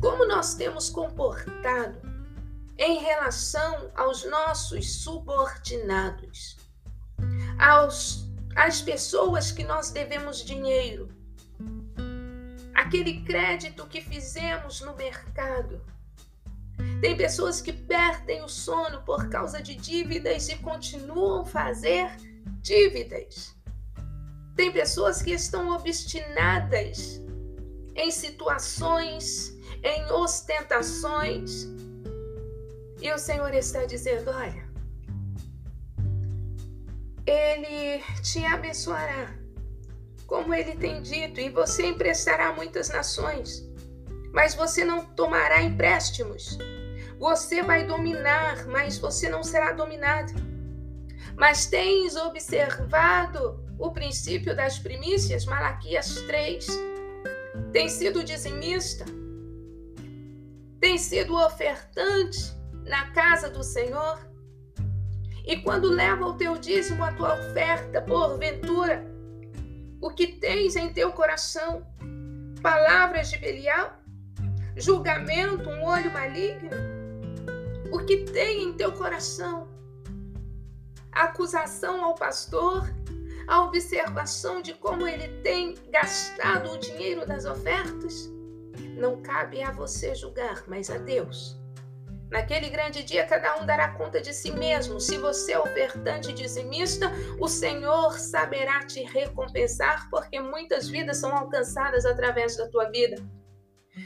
Como 0.00 0.26
nós 0.26 0.54
temos 0.54 0.88
comportado 0.88 2.00
em 2.78 2.98
relação 3.00 3.90
aos 3.94 4.24
nossos 4.24 5.02
subordinados, 5.02 6.56
aos, 7.58 8.26
às 8.56 8.80
pessoas 8.80 9.52
que 9.52 9.62
nós 9.62 9.90
devemos 9.90 10.42
dinheiro, 10.42 11.08
aquele 12.74 13.20
crédito 13.22 13.86
que 13.86 14.00
fizemos 14.00 14.80
no 14.80 14.96
mercado. 14.96 15.84
Tem 17.02 17.14
pessoas 17.14 17.60
que 17.60 17.72
perdem 17.72 18.42
o 18.42 18.48
sono 18.48 19.02
por 19.02 19.28
causa 19.28 19.62
de 19.62 19.74
dívidas 19.74 20.48
e 20.48 20.56
continuam 20.56 21.42
a 21.42 21.46
fazer 21.46 22.10
dívidas. 22.62 23.54
Tem 24.56 24.72
pessoas 24.72 25.20
que 25.20 25.32
estão 25.32 25.70
obstinadas 25.70 27.22
em 28.00 28.10
situações, 28.10 29.56
em 29.82 30.12
ostentações. 30.12 31.68
E 33.00 33.12
o 33.12 33.18
Senhor 33.18 33.52
está 33.54 33.84
dizendo: 33.84 34.30
olha, 34.30 34.68
Ele 37.26 38.02
te 38.22 38.44
abençoará 38.44 39.40
como 40.30 40.54
ele 40.54 40.76
tem 40.76 41.02
dito, 41.02 41.40
e 41.40 41.50
você 41.50 41.86
emprestará 41.86 42.52
muitas 42.52 42.88
nações, 42.88 43.68
mas 44.32 44.54
você 44.54 44.84
não 44.84 45.04
tomará 45.04 45.60
empréstimos. 45.60 46.56
Você 47.18 47.64
vai 47.64 47.84
dominar, 47.84 48.64
mas 48.68 48.96
você 48.96 49.28
não 49.28 49.42
será 49.42 49.72
dominado. 49.72 50.32
Mas 51.36 51.66
tens 51.66 52.14
observado 52.14 53.60
o 53.76 53.90
princípio 53.90 54.54
das 54.54 54.78
primícias, 54.78 55.44
Malaquias 55.44 56.14
3. 56.22 56.68
Tem 57.72 57.88
sido 57.88 58.24
dizimista, 58.24 59.04
tem 60.80 60.98
sido 60.98 61.36
ofertante 61.36 62.52
na 62.84 63.10
casa 63.12 63.48
do 63.48 63.62
Senhor. 63.62 64.18
E 65.46 65.56
quando 65.58 65.88
leva 65.88 66.26
o 66.26 66.34
teu 66.34 66.56
dízimo, 66.58 67.04
a 67.04 67.12
tua 67.12 67.34
oferta, 67.34 68.02
porventura, 68.02 69.04
o 70.00 70.10
que 70.10 70.26
tens 70.26 70.74
em 70.74 70.92
teu 70.92 71.12
coração? 71.12 71.86
Palavras 72.60 73.30
de 73.30 73.38
Belial? 73.38 74.00
Julgamento, 74.76 75.68
um 75.68 75.84
olho 75.84 76.12
maligno? 76.12 76.70
O 77.92 77.98
que 78.04 78.18
tem 78.18 78.64
em 78.64 78.72
teu 78.72 78.92
coração? 78.92 79.68
Acusação 81.12 82.04
ao 82.04 82.14
pastor? 82.14 82.88
A 83.46 83.62
observação 83.62 84.62
de 84.62 84.74
como 84.74 85.06
ele 85.06 85.28
tem 85.42 85.74
gastado 85.90 86.72
o 86.72 86.78
dinheiro 86.78 87.26
das 87.26 87.44
ofertas? 87.44 88.30
Não 88.96 89.20
cabe 89.22 89.62
a 89.62 89.70
você 89.70 90.14
julgar, 90.14 90.64
mas 90.66 90.90
a 90.90 90.98
Deus. 90.98 91.60
Naquele 92.30 92.68
grande 92.68 93.02
dia, 93.02 93.26
cada 93.26 93.60
um 93.60 93.66
dará 93.66 93.88
conta 93.88 94.20
de 94.20 94.32
si 94.32 94.52
mesmo. 94.52 95.00
Se 95.00 95.18
você 95.18 95.52
é 95.52 95.58
ofertante 95.58 96.32
dizimista, 96.32 97.10
o 97.40 97.48
Senhor 97.48 98.18
saberá 98.20 98.86
te 98.86 99.02
recompensar, 99.02 100.08
porque 100.10 100.38
muitas 100.40 100.88
vidas 100.88 101.16
são 101.16 101.36
alcançadas 101.36 102.06
através 102.06 102.56
da 102.56 102.68
tua 102.68 102.88
vida. 102.88 103.16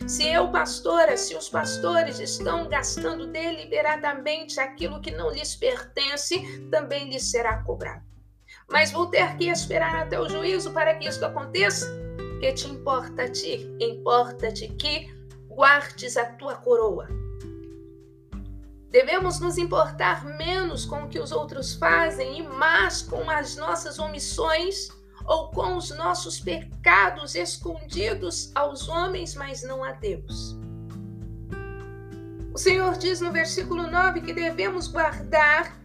Se 0.09 0.27
eu, 0.27 0.51
pastora, 0.51 1.17
se 1.19 1.37
os 1.37 1.51
pastores 1.51 2.19
estão 2.19 2.67
gastando 2.67 3.27
deliberadamente 3.27 4.59
aquilo 4.59 5.03
que 5.03 5.11
não 5.11 5.31
lhes 5.31 5.55
pertence, 5.55 6.67
também 6.71 7.11
lhes 7.11 7.31
será 7.31 7.63
cobrado. 7.63 8.14
Mas 8.71 8.91
vou 8.91 9.07
ter 9.07 9.37
que 9.37 9.49
esperar 9.49 9.95
até 9.95 10.19
o 10.19 10.29
juízo 10.29 10.73
para 10.73 10.95
que 10.95 11.09
isso 11.09 11.25
aconteça. 11.25 11.87
Que 12.41 12.53
te 12.53 12.69
importa 12.69 13.25
a 13.25 13.29
ti? 13.29 13.67
Importa-te 13.81 14.69
que 14.69 15.13
guardes 15.49 16.17
a 16.17 16.25
tua 16.25 16.57
coroa 16.57 17.09
Devemos 18.95 19.41
nos 19.41 19.59
importar 19.59 20.25
menos 20.25 20.85
com 20.85 21.03
o 21.03 21.09
que 21.09 21.19
os 21.19 21.33
outros 21.33 21.75
fazem 21.75 22.39
e 22.39 22.43
mais 22.45 23.03
com 23.03 23.29
as 23.29 23.57
nossas 23.57 23.99
omissões 23.99 24.89
ou 25.27 25.49
com 25.49 25.77
os 25.77 25.91
nossos 25.91 26.39
pecados 26.39 27.35
escondidos 27.35 28.53
aos 28.55 28.89
homens, 28.89 29.35
mas 29.35 29.65
não 29.65 29.83
a 29.83 29.91
Deus. 29.91 30.57
O 32.55 32.57
Senhor 32.57 32.97
diz 32.97 33.21
no 33.21 33.33
versículo 33.33 33.91
9 33.91 34.21
que 34.21 34.33
devemos 34.33 34.87
guardar 34.87 35.77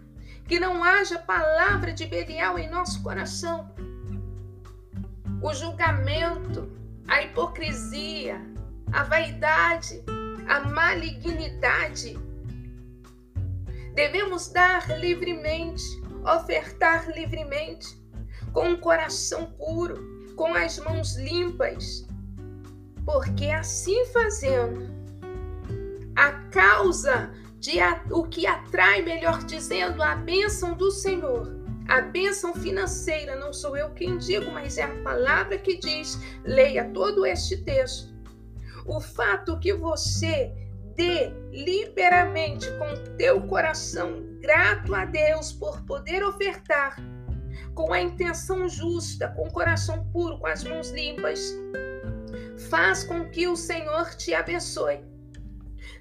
que 0.49 0.59
não 0.59 0.83
haja 0.83 1.17
palavra 1.17 1.93
de 1.93 2.05
Belial 2.05 2.59
em 2.59 2.69
nosso 2.69 3.01
coração. 3.01 3.71
O 5.41 5.53
julgamento, 5.53 6.69
a 7.07 7.21
hipocrisia, 7.21 8.41
a 8.91 9.03
vaidade, 9.03 10.03
a 10.49 10.59
malignidade 10.59 12.19
Devemos 13.99 14.47
dar 14.47 14.97
livremente, 14.97 15.83
ofertar 16.23 17.09
livremente, 17.09 18.01
com 18.53 18.69
um 18.69 18.77
coração 18.77 19.47
puro, 19.57 20.33
com 20.37 20.53
as 20.53 20.79
mãos 20.79 21.17
limpas, 21.17 22.07
porque 23.05 23.47
assim 23.51 24.05
fazendo, 24.05 24.89
a 26.15 26.31
causa 26.49 27.29
de 27.59 27.77
o 28.09 28.23
que 28.23 28.47
atrai, 28.47 29.01
melhor 29.01 29.43
dizendo, 29.43 30.01
a 30.01 30.15
bênção 30.15 30.73
do 30.73 30.89
Senhor, 30.89 31.59
a 31.87 32.01
bênção 32.01 32.53
financeira, 32.53 33.35
não 33.35 33.51
sou 33.51 33.75
eu 33.75 33.89
quem 33.91 34.17
digo, 34.17 34.49
mas 34.51 34.77
é 34.77 34.83
a 34.83 35.01
palavra 35.03 35.57
que 35.57 35.77
diz, 35.77 36.19
leia 36.45 36.85
todo 36.93 37.25
este 37.25 37.57
texto. 37.63 38.13
O 38.85 39.01
fato 39.01 39.59
que 39.59 39.73
você 39.73 40.53
dê 40.95 41.31
liberamente 41.51 42.67
com 42.77 43.15
teu 43.17 43.41
coração 43.47 44.23
grato 44.39 44.95
a 44.95 45.05
Deus 45.05 45.51
por 45.51 45.81
poder 45.83 46.23
ofertar, 46.23 46.95
com 47.73 47.91
a 47.91 48.01
intenção 48.01 48.67
justa, 48.69 49.29
com 49.29 49.47
o 49.47 49.51
coração 49.51 50.05
puro, 50.11 50.39
com 50.39 50.47
as 50.47 50.63
mãos 50.63 50.91
limpas, 50.91 51.53
faz 52.69 53.03
com 53.03 53.29
que 53.29 53.47
o 53.47 53.55
Senhor 53.55 54.15
te 54.15 54.33
abençoe. 54.33 55.08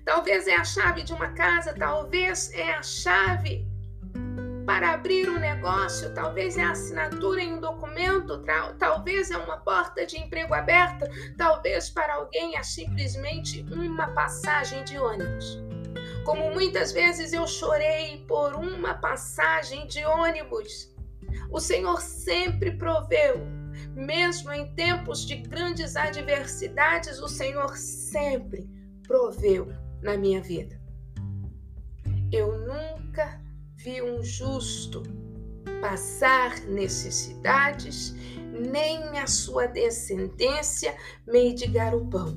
Talvez 0.08 0.48
é 0.48 0.54
a 0.54 0.64
chave 0.64 1.02
de 1.02 1.12
uma 1.12 1.28
casa, 1.34 1.74
talvez 1.74 2.50
é 2.54 2.72
a 2.72 2.82
chave 2.82 3.68
para 4.64 4.94
abrir 4.94 5.28
um 5.28 5.38
negócio, 5.38 6.14
talvez 6.14 6.56
é 6.56 6.62
a 6.62 6.70
assinatura 6.70 7.42
em 7.42 7.52
um 7.52 7.60
documento, 7.60 8.42
talvez 8.78 9.30
é 9.30 9.36
uma 9.36 9.58
porta 9.58 10.06
de 10.06 10.18
emprego 10.18 10.54
aberta, 10.54 11.10
talvez 11.36 11.90
para 11.90 12.14
alguém 12.14 12.56
é 12.56 12.62
simplesmente 12.62 13.66
uma 13.70 14.08
passagem 14.14 14.82
de 14.82 14.98
ônibus. 14.98 15.58
Como 16.24 16.54
muitas 16.54 16.90
vezes 16.90 17.34
eu 17.34 17.46
chorei 17.46 18.24
por 18.26 18.54
uma 18.54 18.94
passagem 18.94 19.86
de 19.88 20.02
ônibus, 20.06 20.90
o 21.50 21.60
Senhor 21.60 22.00
sempre 22.00 22.70
proveu, 22.78 23.46
mesmo 23.94 24.50
em 24.52 24.74
tempos 24.74 25.26
de 25.26 25.36
grandes 25.36 25.96
adversidades, 25.96 27.20
o 27.20 27.28
Senhor 27.28 27.76
sempre 27.76 28.66
proveu 29.06 29.70
na 30.02 30.16
minha 30.16 30.40
vida. 30.40 30.80
Eu 32.30 32.58
nunca 32.58 33.40
vi 33.76 34.02
um 34.02 34.22
justo 34.22 35.02
passar 35.80 36.60
necessidades, 36.62 38.14
nem 38.52 39.18
a 39.18 39.26
sua 39.26 39.66
descendência 39.66 40.94
mendigar 41.26 41.94
o 41.94 42.06
pão. 42.06 42.36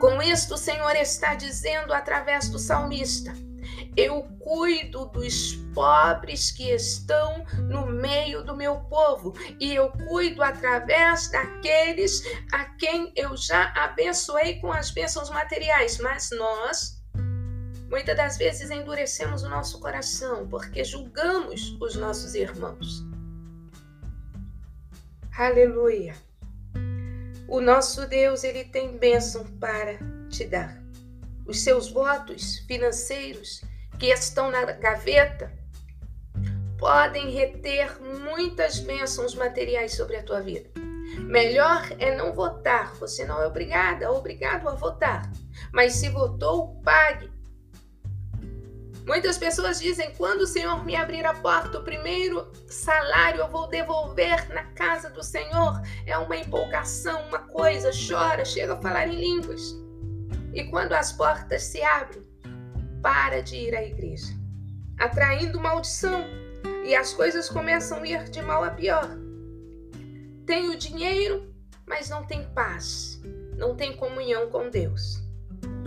Com 0.00 0.20
isto, 0.20 0.54
o 0.54 0.58
Senhor 0.58 0.96
está 0.96 1.34
dizendo 1.34 1.92
através 1.92 2.48
do 2.48 2.58
salmista: 2.58 3.32
Eu 3.96 4.24
cuido 4.40 5.06
dos 5.06 5.54
pobres 5.74 6.50
que 6.50 6.70
estão 6.70 7.44
no 7.68 7.86
meio 7.86 8.42
do 8.44 8.54
meu 8.54 8.76
povo, 8.80 9.34
e 9.58 9.74
eu 9.74 9.90
cuido 10.08 10.42
através 10.42 11.30
daqueles 11.30 12.22
a 12.52 12.64
quem 12.76 13.12
eu 13.16 13.36
já 13.36 13.72
abençoei 13.74 14.60
com 14.60 14.70
as 14.70 14.90
bênçãos 14.90 15.30
materiais, 15.30 15.98
mas 15.98 16.30
nós 16.30 16.96
Muitas 17.88 18.16
das 18.16 18.36
vezes 18.36 18.70
endurecemos 18.70 19.44
o 19.44 19.48
nosso 19.48 19.78
coração 19.78 20.48
porque 20.48 20.82
julgamos 20.82 21.76
os 21.80 21.94
nossos 21.94 22.34
irmãos. 22.34 23.04
Aleluia. 25.38 26.14
O 27.48 27.60
nosso 27.60 28.06
Deus, 28.08 28.42
ele 28.42 28.64
tem 28.64 28.98
bênção 28.98 29.44
para 29.60 29.98
te 30.28 30.44
dar. 30.44 30.82
Os 31.46 31.62
seus 31.62 31.88
votos 31.88 32.58
financeiros 32.66 33.62
que 33.98 34.06
estão 34.06 34.50
na 34.50 34.64
gaveta 34.64 35.52
podem 36.78 37.30
reter 37.30 38.00
muitas 38.02 38.78
bênçãos 38.78 39.34
materiais 39.34 39.94
sobre 39.94 40.16
a 40.16 40.22
tua 40.22 40.40
vida. 40.40 40.68
Melhor 41.18 41.86
é 41.98 42.14
não 42.14 42.32
votar. 42.32 42.94
Você 42.96 43.24
não 43.24 43.40
é 43.40 43.46
obrigada, 43.46 44.10
obrigado 44.10 44.68
a 44.68 44.74
votar. 44.74 45.30
Mas 45.72 45.94
se 45.94 46.08
votou, 46.08 46.80
pague. 46.84 47.30
Muitas 49.06 49.38
pessoas 49.38 49.80
dizem: 49.80 50.12
quando 50.16 50.42
o 50.42 50.46
Senhor 50.46 50.84
me 50.84 50.96
abrir 50.96 51.24
a 51.24 51.32
porta, 51.32 51.78
o 51.78 51.84
primeiro 51.84 52.50
salário 52.66 53.40
eu 53.40 53.48
vou 53.48 53.68
devolver 53.68 54.52
na 54.52 54.64
casa 54.72 55.08
do 55.08 55.22
Senhor. 55.22 55.80
É 56.04 56.18
uma 56.18 56.36
empolgação, 56.36 57.22
uma 57.28 57.38
coisa, 57.38 57.90
chora, 57.92 58.44
chega 58.44 58.74
a 58.74 58.82
falar 58.82 59.06
em 59.06 59.14
línguas. 59.14 59.76
E 60.52 60.64
quando 60.64 60.92
as 60.92 61.12
portas 61.12 61.62
se 61.62 61.82
abrem, 61.82 62.25
para 63.06 63.40
de 63.40 63.54
ir 63.54 63.76
à 63.76 63.84
igreja, 63.84 64.34
atraindo 64.98 65.60
maldição, 65.60 66.24
e 66.84 66.92
as 66.92 67.12
coisas 67.12 67.48
começam 67.48 68.02
a 68.02 68.06
ir 68.08 68.24
de 68.30 68.42
mal 68.42 68.64
a 68.64 68.70
pior. 68.70 69.08
Tem 70.44 70.70
o 70.70 70.76
dinheiro, 70.76 71.54
mas 71.86 72.10
não 72.10 72.26
tem 72.26 72.42
paz, 72.46 73.22
não 73.56 73.76
tem 73.76 73.94
comunhão 73.94 74.50
com 74.50 74.68
Deus. 74.70 75.22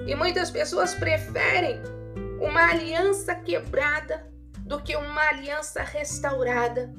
E 0.08 0.16
muitas 0.16 0.50
pessoas 0.50 0.96
preferem 0.96 1.82
uma 2.40 2.70
aliança 2.70 3.36
quebrada 3.36 4.26
do 4.60 4.82
que 4.82 4.96
uma 4.96 5.28
aliança 5.28 5.84
restaurada 5.84 6.90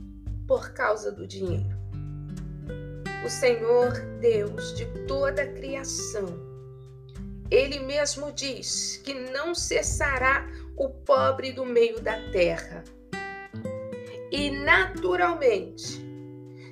por 0.47 0.75
causa 0.75 1.11
do 1.11 1.27
dinheiro. 1.27 1.75
O 3.25 3.31
Senhor 3.31 3.93
Deus 4.21 4.77
de 4.77 4.85
toda 5.07 5.41
a 5.41 5.53
criação, 5.55 6.50
Ele 7.51 7.81
mesmo 7.81 8.33
diz 8.33 9.01
que 9.05 9.13
não 9.13 9.55
cessará 9.55 10.47
o 10.77 10.89
pobre 10.89 11.53
do 11.53 11.67
meio 11.67 12.01
da 12.01 12.17
terra. 12.31 12.85
E 14.31 14.51
naturalmente, 14.51 16.01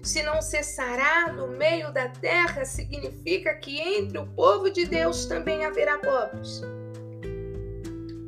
se 0.02 0.22
não 0.22 0.40
cessará 0.40 1.32
no 1.32 1.48
meio 1.48 1.92
da 1.92 2.08
terra, 2.08 2.64
significa 2.64 3.54
que 3.54 3.80
entre 3.80 4.18
o 4.18 4.26
povo 4.28 4.70
de 4.70 4.86
Deus 4.86 5.26
também 5.26 5.64
haverá 5.64 5.98
pobres. 5.98 6.62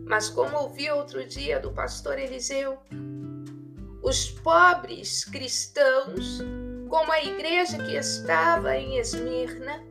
Mas 0.04 0.28
como 0.28 0.56
ouvi 0.58 0.90
outro 0.90 1.24
dia 1.24 1.60
do 1.60 1.72
pastor 1.72 2.18
Eliseu, 2.18 2.76
os 4.02 4.28
pobres 4.28 5.24
cristãos, 5.24 6.40
como 6.88 7.12
a 7.12 7.22
igreja 7.22 7.78
que 7.78 7.94
estava 7.94 8.76
em 8.76 8.98
Esmirna, 8.98 9.89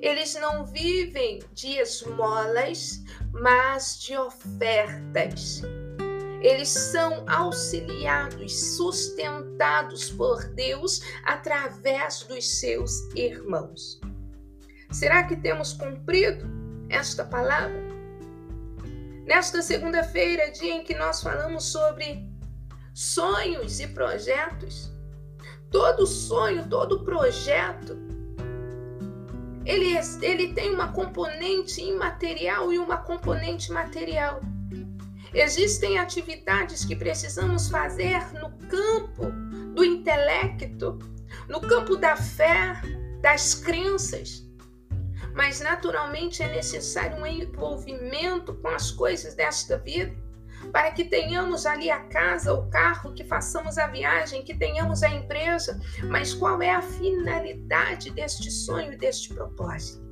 eles 0.00 0.34
não 0.34 0.64
vivem 0.64 1.40
de 1.52 1.78
esmolas, 1.78 3.02
mas 3.32 4.00
de 4.00 4.16
ofertas. 4.16 5.62
Eles 6.40 6.68
são 6.68 7.24
auxiliados, 7.26 8.76
sustentados 8.76 10.10
por 10.10 10.44
Deus 10.48 11.00
através 11.24 12.22
dos 12.24 12.58
seus 12.58 13.00
irmãos. 13.14 13.98
Será 14.90 15.24
que 15.24 15.36
temos 15.36 15.72
cumprido 15.72 16.46
esta 16.90 17.24
palavra? 17.24 17.82
Nesta 19.26 19.62
segunda-feira, 19.62 20.50
dia 20.50 20.74
em 20.74 20.84
que 20.84 20.94
nós 20.94 21.22
falamos 21.22 21.64
sobre 21.64 22.28
sonhos 22.92 23.80
e 23.80 23.88
projetos, 23.88 24.92
todo 25.70 26.06
sonho, 26.06 26.68
todo 26.68 27.04
projeto, 27.04 27.96
ele, 29.64 29.96
ele 30.22 30.52
tem 30.52 30.74
uma 30.74 30.92
componente 30.92 31.80
imaterial 31.80 32.72
e 32.72 32.78
uma 32.78 32.96
componente 32.96 33.72
material. 33.72 34.40
Existem 35.32 35.98
atividades 35.98 36.84
que 36.84 36.94
precisamos 36.94 37.68
fazer 37.68 38.20
no 38.34 38.50
campo 38.68 39.30
do 39.74 39.84
intelecto, 39.84 40.98
no 41.48 41.60
campo 41.60 41.96
da 41.96 42.16
fé, 42.16 42.80
das 43.20 43.54
crenças 43.54 44.44
mas 45.34 45.60
naturalmente 45.60 46.42
é 46.42 46.48
necessário 46.48 47.16
um 47.16 47.26
envolvimento 47.26 48.54
com 48.54 48.68
as 48.68 48.92
coisas 48.92 49.34
desta 49.34 49.76
vida 49.76 50.14
para 50.74 50.90
que 50.90 51.04
tenhamos 51.04 51.66
ali 51.66 51.88
a 51.88 52.00
casa, 52.00 52.52
o 52.52 52.68
carro, 52.68 53.14
que 53.14 53.22
façamos 53.22 53.78
a 53.78 53.86
viagem, 53.86 54.42
que 54.42 54.52
tenhamos 54.52 55.04
a 55.04 55.08
empresa. 55.08 55.80
Mas 56.10 56.34
qual 56.34 56.60
é 56.60 56.72
a 56.72 56.82
finalidade 56.82 58.10
deste 58.10 58.50
sonho 58.50 58.98
deste 58.98 59.32
propósito? 59.32 60.02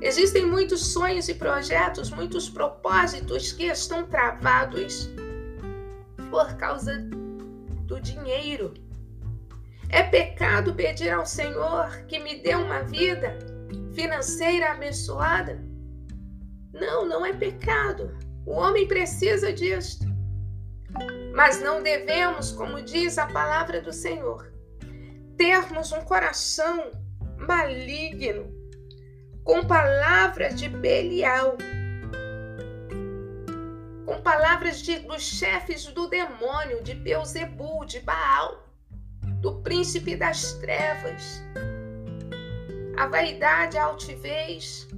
Existem 0.00 0.44
muitos 0.44 0.84
sonhos 0.88 1.28
e 1.28 1.34
projetos, 1.34 2.10
muitos 2.10 2.50
propósitos 2.50 3.52
que 3.52 3.66
estão 3.66 4.04
travados 4.06 5.08
por 6.30 6.52
causa 6.56 6.98
do 7.86 8.00
dinheiro. 8.00 8.74
É 9.88 10.02
pecado 10.02 10.74
pedir 10.74 11.10
ao 11.10 11.24
Senhor 11.24 12.04
que 12.08 12.18
me 12.18 12.40
dê 12.42 12.56
uma 12.56 12.82
vida 12.82 13.38
financeira 13.94 14.72
abençoada? 14.72 15.62
Não, 16.72 17.06
não 17.06 17.24
é 17.24 17.32
pecado. 17.32 18.23
O 18.46 18.52
homem 18.52 18.86
precisa 18.86 19.52
disto. 19.52 20.06
Mas 21.34 21.60
não 21.60 21.82
devemos, 21.82 22.52
como 22.52 22.82
diz 22.82 23.18
a 23.18 23.26
palavra 23.26 23.80
do 23.80 23.92
Senhor, 23.92 24.52
termos 25.36 25.90
um 25.90 26.02
coração 26.02 26.92
maligno, 27.36 28.52
com 29.42 29.66
palavras 29.66 30.54
de 30.54 30.68
Belial, 30.68 31.58
com 34.06 34.20
palavras 34.22 34.80
de, 34.80 35.00
dos 35.00 35.22
chefes 35.22 35.86
do 35.86 36.08
demônio, 36.08 36.82
de 36.82 36.94
Beuzebu, 36.94 37.84
de 37.84 37.98
Baal, 38.00 38.68
do 39.40 39.60
príncipe 39.62 40.14
das 40.14 40.52
trevas 40.54 41.42
a 42.96 43.06
vaidade, 43.06 43.76
a 43.76 43.84
altivez, 43.84 44.88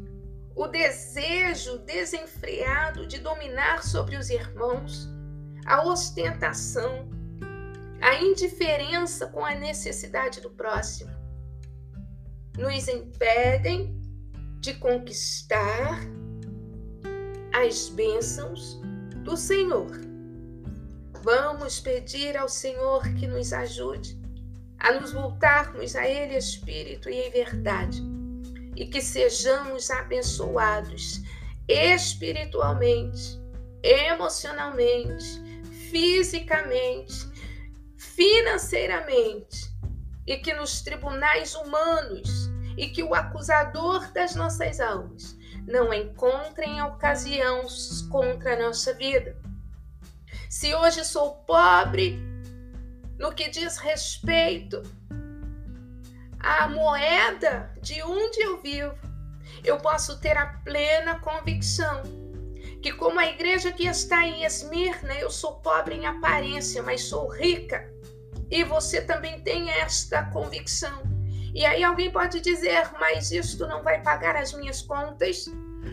o 0.56 0.66
desejo 0.66 1.78
desenfreado 1.80 3.06
de 3.06 3.18
dominar 3.18 3.84
sobre 3.84 4.16
os 4.16 4.30
irmãos, 4.30 5.06
a 5.66 5.84
ostentação, 5.84 7.06
a 8.00 8.14
indiferença 8.14 9.26
com 9.26 9.44
a 9.44 9.54
necessidade 9.54 10.40
do 10.40 10.48
próximo, 10.48 11.14
nos 12.56 12.88
impedem 12.88 14.00
de 14.60 14.72
conquistar 14.74 16.00
as 17.52 17.90
bênçãos 17.90 18.80
do 19.24 19.36
Senhor. 19.36 19.90
Vamos 21.22 21.80
pedir 21.80 22.34
ao 22.34 22.48
Senhor 22.48 23.02
que 23.14 23.26
nos 23.26 23.52
ajude 23.52 24.18
a 24.78 24.92
nos 24.92 25.12
voltarmos 25.12 25.96
a 25.96 26.06
Ele 26.06 26.36
espírito 26.36 27.10
e 27.10 27.14
em 27.14 27.30
verdade, 27.30 28.02
e 28.76 28.86
que 28.86 29.00
sejamos 29.00 29.90
abençoados 29.90 31.22
espiritualmente, 31.66 33.40
emocionalmente, 33.82 35.24
fisicamente, 35.90 37.26
financeiramente, 37.96 39.74
e 40.26 40.36
que 40.36 40.52
nos 40.52 40.82
tribunais 40.82 41.54
humanos 41.54 42.50
e 42.76 42.88
que 42.88 43.02
o 43.02 43.14
acusador 43.14 44.12
das 44.12 44.34
nossas 44.34 44.80
almas 44.80 45.36
não 45.66 45.92
encontrem 45.92 46.82
ocasião 46.82 47.66
contra 48.10 48.54
a 48.54 48.58
nossa 48.58 48.92
vida. 48.94 49.36
Se 50.48 50.74
hoje 50.74 51.04
sou 51.04 51.36
pobre, 51.46 52.20
no 53.18 53.32
que 53.32 53.48
diz 53.48 53.78
respeito 53.78 54.82
à 56.46 56.68
moeda 56.68 57.74
de 57.82 58.00
onde 58.02 58.40
eu 58.40 58.62
vivo, 58.62 58.94
eu 59.64 59.78
posso 59.78 60.20
ter 60.20 60.36
a 60.36 60.46
plena 60.64 61.18
convicção 61.18 62.02
que, 62.80 62.92
como 62.92 63.18
a 63.18 63.26
igreja 63.26 63.72
que 63.72 63.84
está 63.84 64.24
em 64.24 64.44
Esmirna, 64.44 65.14
eu 65.14 65.28
sou 65.28 65.56
pobre 65.56 65.96
em 65.96 66.06
aparência, 66.06 66.84
mas 66.84 67.02
sou 67.02 67.26
rica. 67.26 67.92
E 68.48 68.62
você 68.62 69.00
também 69.00 69.40
tem 69.40 69.68
esta 69.70 70.22
convicção. 70.26 71.02
E 71.52 71.66
aí 71.66 71.82
alguém 71.82 72.12
pode 72.12 72.40
dizer, 72.40 72.92
mas 73.00 73.32
isto 73.32 73.66
não 73.66 73.82
vai 73.82 74.00
pagar 74.02 74.36
as 74.36 74.52
minhas 74.52 74.82
contas, 74.82 75.46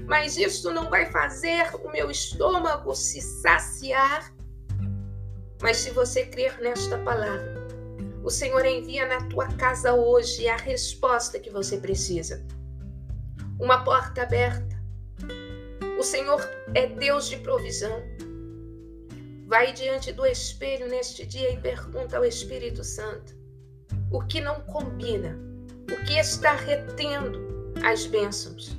mas 0.06 0.38
isto 0.38 0.72
não 0.72 0.88
vai 0.88 1.08
fazer 1.08 1.74
o 1.84 1.90
meu 1.90 2.12
estômago 2.12 2.94
se 2.94 3.22
saciar. 3.22 4.32
Mas 5.64 5.78
se 5.78 5.90
você 5.90 6.28
crer 6.28 6.60
nesta 6.62 7.00
palavra, 7.00 7.63
o 8.24 8.30
Senhor 8.30 8.66
envia 8.66 9.06
na 9.06 9.28
tua 9.28 9.48
casa 9.50 9.94
hoje 9.94 10.48
a 10.48 10.56
resposta 10.56 11.40
que 11.40 11.50
você 11.50 11.78
precisa. 11.78 12.46
Uma 13.60 13.84
porta 13.84 14.24
aberta. 14.24 14.82
O 16.00 16.04
Senhor 16.04 16.42
é 16.74 16.88
Deus 16.88 17.28
de 17.28 17.38
provisão. 17.38 18.02
Vai 19.46 19.74
diante 19.74 20.14
do 20.14 20.26
espelho 20.26 20.88
neste 20.88 21.26
dia 21.26 21.52
e 21.52 21.60
pergunta 21.60 22.16
ao 22.16 22.24
Espírito 22.24 22.84
Santo 22.84 23.36
o 24.10 24.22
que 24.22 24.40
não 24.40 24.62
combina, 24.62 25.38
o 25.92 26.06
que 26.06 26.18
está 26.18 26.54
retendo 26.54 27.74
as 27.84 28.06
bênçãos. 28.06 28.78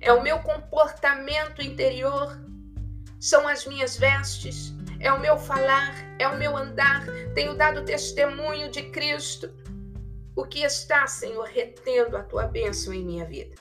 É 0.00 0.12
o 0.12 0.22
meu 0.22 0.38
comportamento 0.40 1.60
interior, 1.60 2.38
são 3.18 3.48
as 3.48 3.66
minhas 3.66 3.96
vestes, 3.96 4.72
é 5.00 5.10
o 5.10 5.18
meu 5.18 5.38
falar, 5.38 5.94
é 6.18 6.28
o 6.28 6.36
meu 6.36 6.56
andar, 6.56 7.06
tenho 7.34 7.54
dado 7.54 7.84
testemunho 7.84 8.70
de 8.70 8.82
Cristo. 8.90 9.50
O 10.36 10.44
que 10.44 10.62
está, 10.62 11.06
Senhor, 11.06 11.46
retendo 11.46 12.16
a 12.16 12.22
tua 12.22 12.46
bênção 12.46 12.92
em 12.92 13.04
minha 13.04 13.24
vida? 13.24 13.56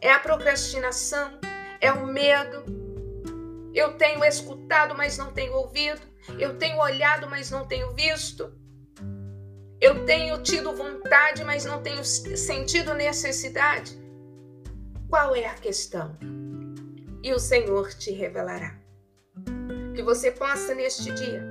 É 0.00 0.10
a 0.10 0.18
procrastinação? 0.18 1.38
É 1.80 1.92
o 1.92 2.06
medo? 2.06 2.64
Eu 3.74 3.92
tenho 3.98 4.24
escutado, 4.24 4.94
mas 4.96 5.18
não 5.18 5.32
tenho 5.32 5.52
ouvido? 5.52 6.00
Eu 6.38 6.58
tenho 6.58 6.78
olhado, 6.78 7.28
mas 7.28 7.50
não 7.50 7.66
tenho 7.66 7.94
visto? 7.94 8.52
Eu 9.80 10.04
tenho 10.04 10.42
tido 10.42 10.74
vontade, 10.74 11.44
mas 11.44 11.64
não 11.64 11.82
tenho 11.82 12.04
sentido 12.04 12.94
necessidade? 12.94 13.98
Qual 15.08 15.36
é 15.36 15.46
a 15.46 15.54
questão? 15.54 16.16
E 17.22 17.32
o 17.32 17.38
Senhor 17.38 17.92
te 17.94 18.12
revelará. 18.12 18.79
Que 20.00 20.04
você 20.04 20.30
possa 20.30 20.74
neste 20.74 21.12
dia 21.12 21.44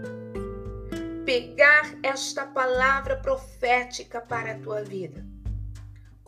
pegar 1.23 1.95
esta 2.01 2.47
palavra 2.47 3.15
profética 3.17 4.19
para 4.19 4.53
a 4.53 4.59
tua 4.59 4.81
vida 4.83 5.23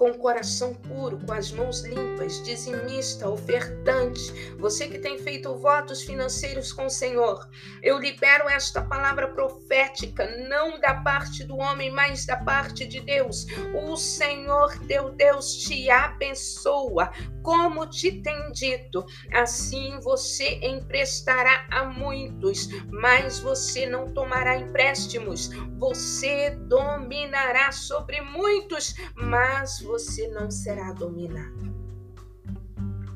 com 0.02 0.10
o 0.10 0.18
coração 0.18 0.74
puro, 0.74 1.20
com 1.24 1.32
as 1.32 1.52
mãos 1.52 1.82
limpas, 1.82 2.42
dizimista, 2.42 3.30
ofertante, 3.30 4.34
você 4.58 4.88
que 4.88 4.98
tem 4.98 5.20
feito 5.20 5.56
votos 5.58 6.02
financeiros 6.02 6.74
com 6.74 6.88
o 6.88 6.90
Senhor, 6.90 7.48
eu 7.84 8.00
libero 8.00 8.50
esta 8.50 8.82
palavra 8.82 9.28
profética, 9.28 10.26
não 10.50 10.80
da 10.80 10.96
parte 10.96 11.44
do 11.44 11.56
homem, 11.56 11.92
mas 11.92 12.26
da 12.26 12.36
parte 12.36 12.88
de 12.88 13.00
Deus. 13.00 13.46
O 13.76 13.96
Senhor 13.96 14.76
teu 14.88 15.12
Deus 15.12 15.54
te 15.58 15.88
abençoa, 15.92 17.12
como 17.42 17.88
te 17.88 18.22
tem 18.22 18.52
dito, 18.52 19.06
assim 19.32 20.00
você 20.00 20.60
emprestará 20.62 21.66
a 21.70 21.86
muitos, 21.86 22.70
mas 22.90 23.40
você 23.40 23.86
não 23.86 24.14
tomará 24.14 24.58
empréstimos, 24.58 25.50
você 25.78 26.52
dominará 26.68 27.72
sobre 27.72 28.22
muitos, 28.22 28.96
mas 29.16 29.82
você 29.82 30.28
não 30.28 30.52
será 30.52 30.92
dominado. 30.94 31.72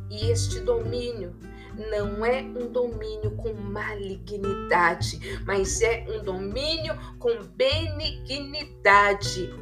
E 0.09 0.31
este 0.31 0.59
domínio 0.59 1.35
não 1.91 2.25
é 2.25 2.41
um 2.41 2.71
domínio 2.71 3.31
com 3.31 3.53
malignidade, 3.53 5.19
mas 5.45 5.81
é 5.81 6.05
um 6.09 6.23
domínio 6.23 6.97
com 7.19 7.43
benignidade, 7.43 9.53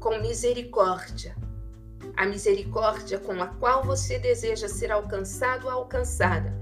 com 0.00 0.18
misericórdia. 0.18 1.43
A 2.16 2.26
misericórdia 2.26 3.18
com 3.18 3.42
a 3.42 3.46
qual 3.46 3.82
você 3.84 4.18
deseja 4.18 4.68
ser 4.68 4.92
alcançado 4.92 5.66
ou 5.66 5.72
alcançada 5.72 6.54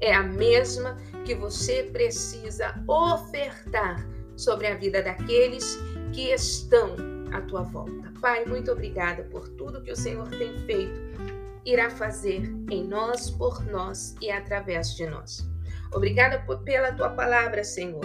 é 0.00 0.14
a 0.14 0.22
mesma 0.22 0.96
que 1.24 1.34
você 1.34 1.82
precisa 1.82 2.74
ofertar 2.86 4.06
sobre 4.36 4.66
a 4.68 4.76
vida 4.76 5.02
daqueles 5.02 5.78
que 6.12 6.30
estão 6.32 6.94
à 7.32 7.40
tua 7.42 7.62
volta. 7.62 8.12
Pai, 8.20 8.44
muito 8.44 8.70
obrigada 8.70 9.24
por 9.24 9.48
tudo 9.50 9.82
que 9.82 9.92
o 9.92 9.96
Senhor 9.96 10.28
tem 10.30 10.58
feito, 10.60 11.00
irá 11.64 11.90
fazer 11.90 12.42
em 12.70 12.86
nós, 12.86 13.30
por 13.30 13.64
nós 13.66 14.14
e 14.20 14.30
através 14.30 14.94
de 14.94 15.06
nós. 15.06 15.46
Obrigada 15.92 16.38
pela 16.64 16.92
tua 16.92 17.10
palavra, 17.10 17.64
Senhor. 17.64 18.04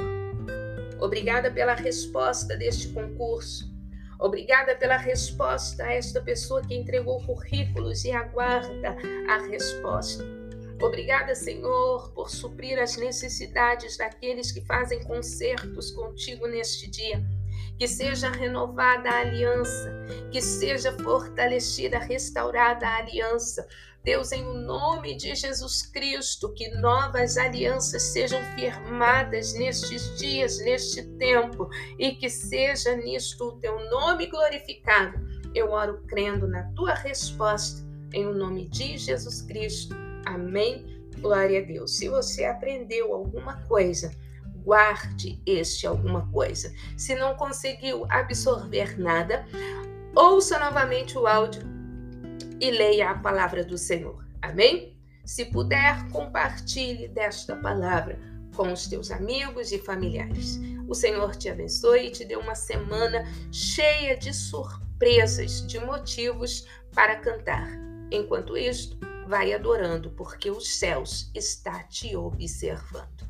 Obrigada 1.00 1.52
pela 1.52 1.76
resposta 1.76 2.56
deste 2.56 2.90
concurso. 2.90 3.75
Obrigada 4.20 4.76
pela 4.76 4.98
resposta 4.98 5.84
a 5.84 5.94
esta 5.94 6.22
pessoa 6.22 6.62
que 6.62 6.76
entregou 6.76 7.22
currículos 7.26 8.06
e 8.06 8.12
aguarda 8.12 8.96
a 9.30 9.38
resposta. 9.48 10.24
Obrigada, 10.82 11.34
Senhor, 11.36 12.12
por 12.14 12.30
suprir 12.30 12.80
as 12.80 12.98
necessidades 12.98 13.98
daqueles 13.98 14.52
que 14.52 14.62
fazem 14.62 15.02
concertos 15.04 15.92
contigo 15.92 16.48
neste 16.48 16.90
dia 16.90 17.24
que 17.78 17.88
seja 17.88 18.30
renovada 18.30 19.10
a 19.10 19.20
aliança, 19.20 19.92
que 20.32 20.42
seja 20.42 20.92
fortalecida, 21.00 22.00
restaurada 22.00 22.88
a 22.88 22.98
aliança. 22.98 23.68
Deus, 24.04 24.32
em 24.32 24.44
nome 24.44 25.16
de 25.16 25.34
Jesus 25.34 25.82
Cristo, 25.82 26.54
que 26.54 26.70
novas 26.76 27.38
alianças 27.38 28.04
sejam 28.04 28.40
firmadas 28.56 29.54
nestes 29.56 30.16
dias, 30.18 30.60
neste 30.60 31.02
tempo, 31.18 31.68
e 31.98 32.12
que 32.12 32.30
seja 32.30 32.96
nisto 32.96 33.46
o 33.46 33.60
teu 33.60 33.80
nome 33.90 34.28
glorificado. 34.28 35.18
Eu 35.56 35.72
oro 35.72 36.04
crendo 36.08 36.48
na 36.48 36.64
tua 36.74 36.94
resposta, 36.94 37.82
em 38.14 38.26
nome 38.26 38.68
de 38.68 38.96
Jesus 38.98 39.42
Cristo. 39.42 39.96
Amém. 40.26 40.86
Glória 41.20 41.60
a 41.60 41.66
Deus. 41.66 41.98
Se 41.98 42.08
você 42.08 42.46
aprendeu 42.46 43.14
alguma 43.14 43.64
coisa, 43.64 44.12
guarde 44.66 45.40
este 45.46 45.86
alguma 45.86 46.28
coisa. 46.32 46.74
Se 46.98 47.16
não 47.16 47.36
conseguiu 47.36 48.06
absorver 48.10 49.00
nada, 49.00 49.46
ouça 50.16 50.58
novamente 50.58 51.18
o 51.18 51.28
áudio 51.28 51.62
e 52.60 52.72
leia 52.72 53.12
a 53.12 53.20
palavra 53.20 53.64
do 53.64 53.78
Senhor. 53.78 54.26
Amém? 54.42 54.98
Se 55.24 55.46
puder, 55.46 56.10
compartilhe 56.10 57.08
desta 57.08 57.56
palavra 57.56 58.20
com 58.56 58.72
os 58.72 58.88
teus 58.88 59.12
amigos 59.12 59.72
e 59.72 59.80
familiares. 59.80 60.60
O 60.88 60.96
Senhor 60.96 61.36
te 61.36 61.50
abençoe 61.50 62.08
e 62.08 62.12
te 62.12 62.26
dê 62.26 62.36
uma 62.36 62.56
semana 62.56 63.24
cheia 63.52 64.18
de 64.18 64.34
surpresas, 64.34 65.66
de 65.68 65.80
motivos 65.80 66.68
para 66.94 67.18
cantar. 67.18 67.68
Enquanto 68.12 68.56
isto, 68.56 68.98
vai 69.28 69.54
adorando, 69.54 70.12
porque 70.12 70.50
os 70.50 70.78
céus 70.78 71.32
está 71.34 71.84
te 71.84 72.16
observando. 72.16 73.25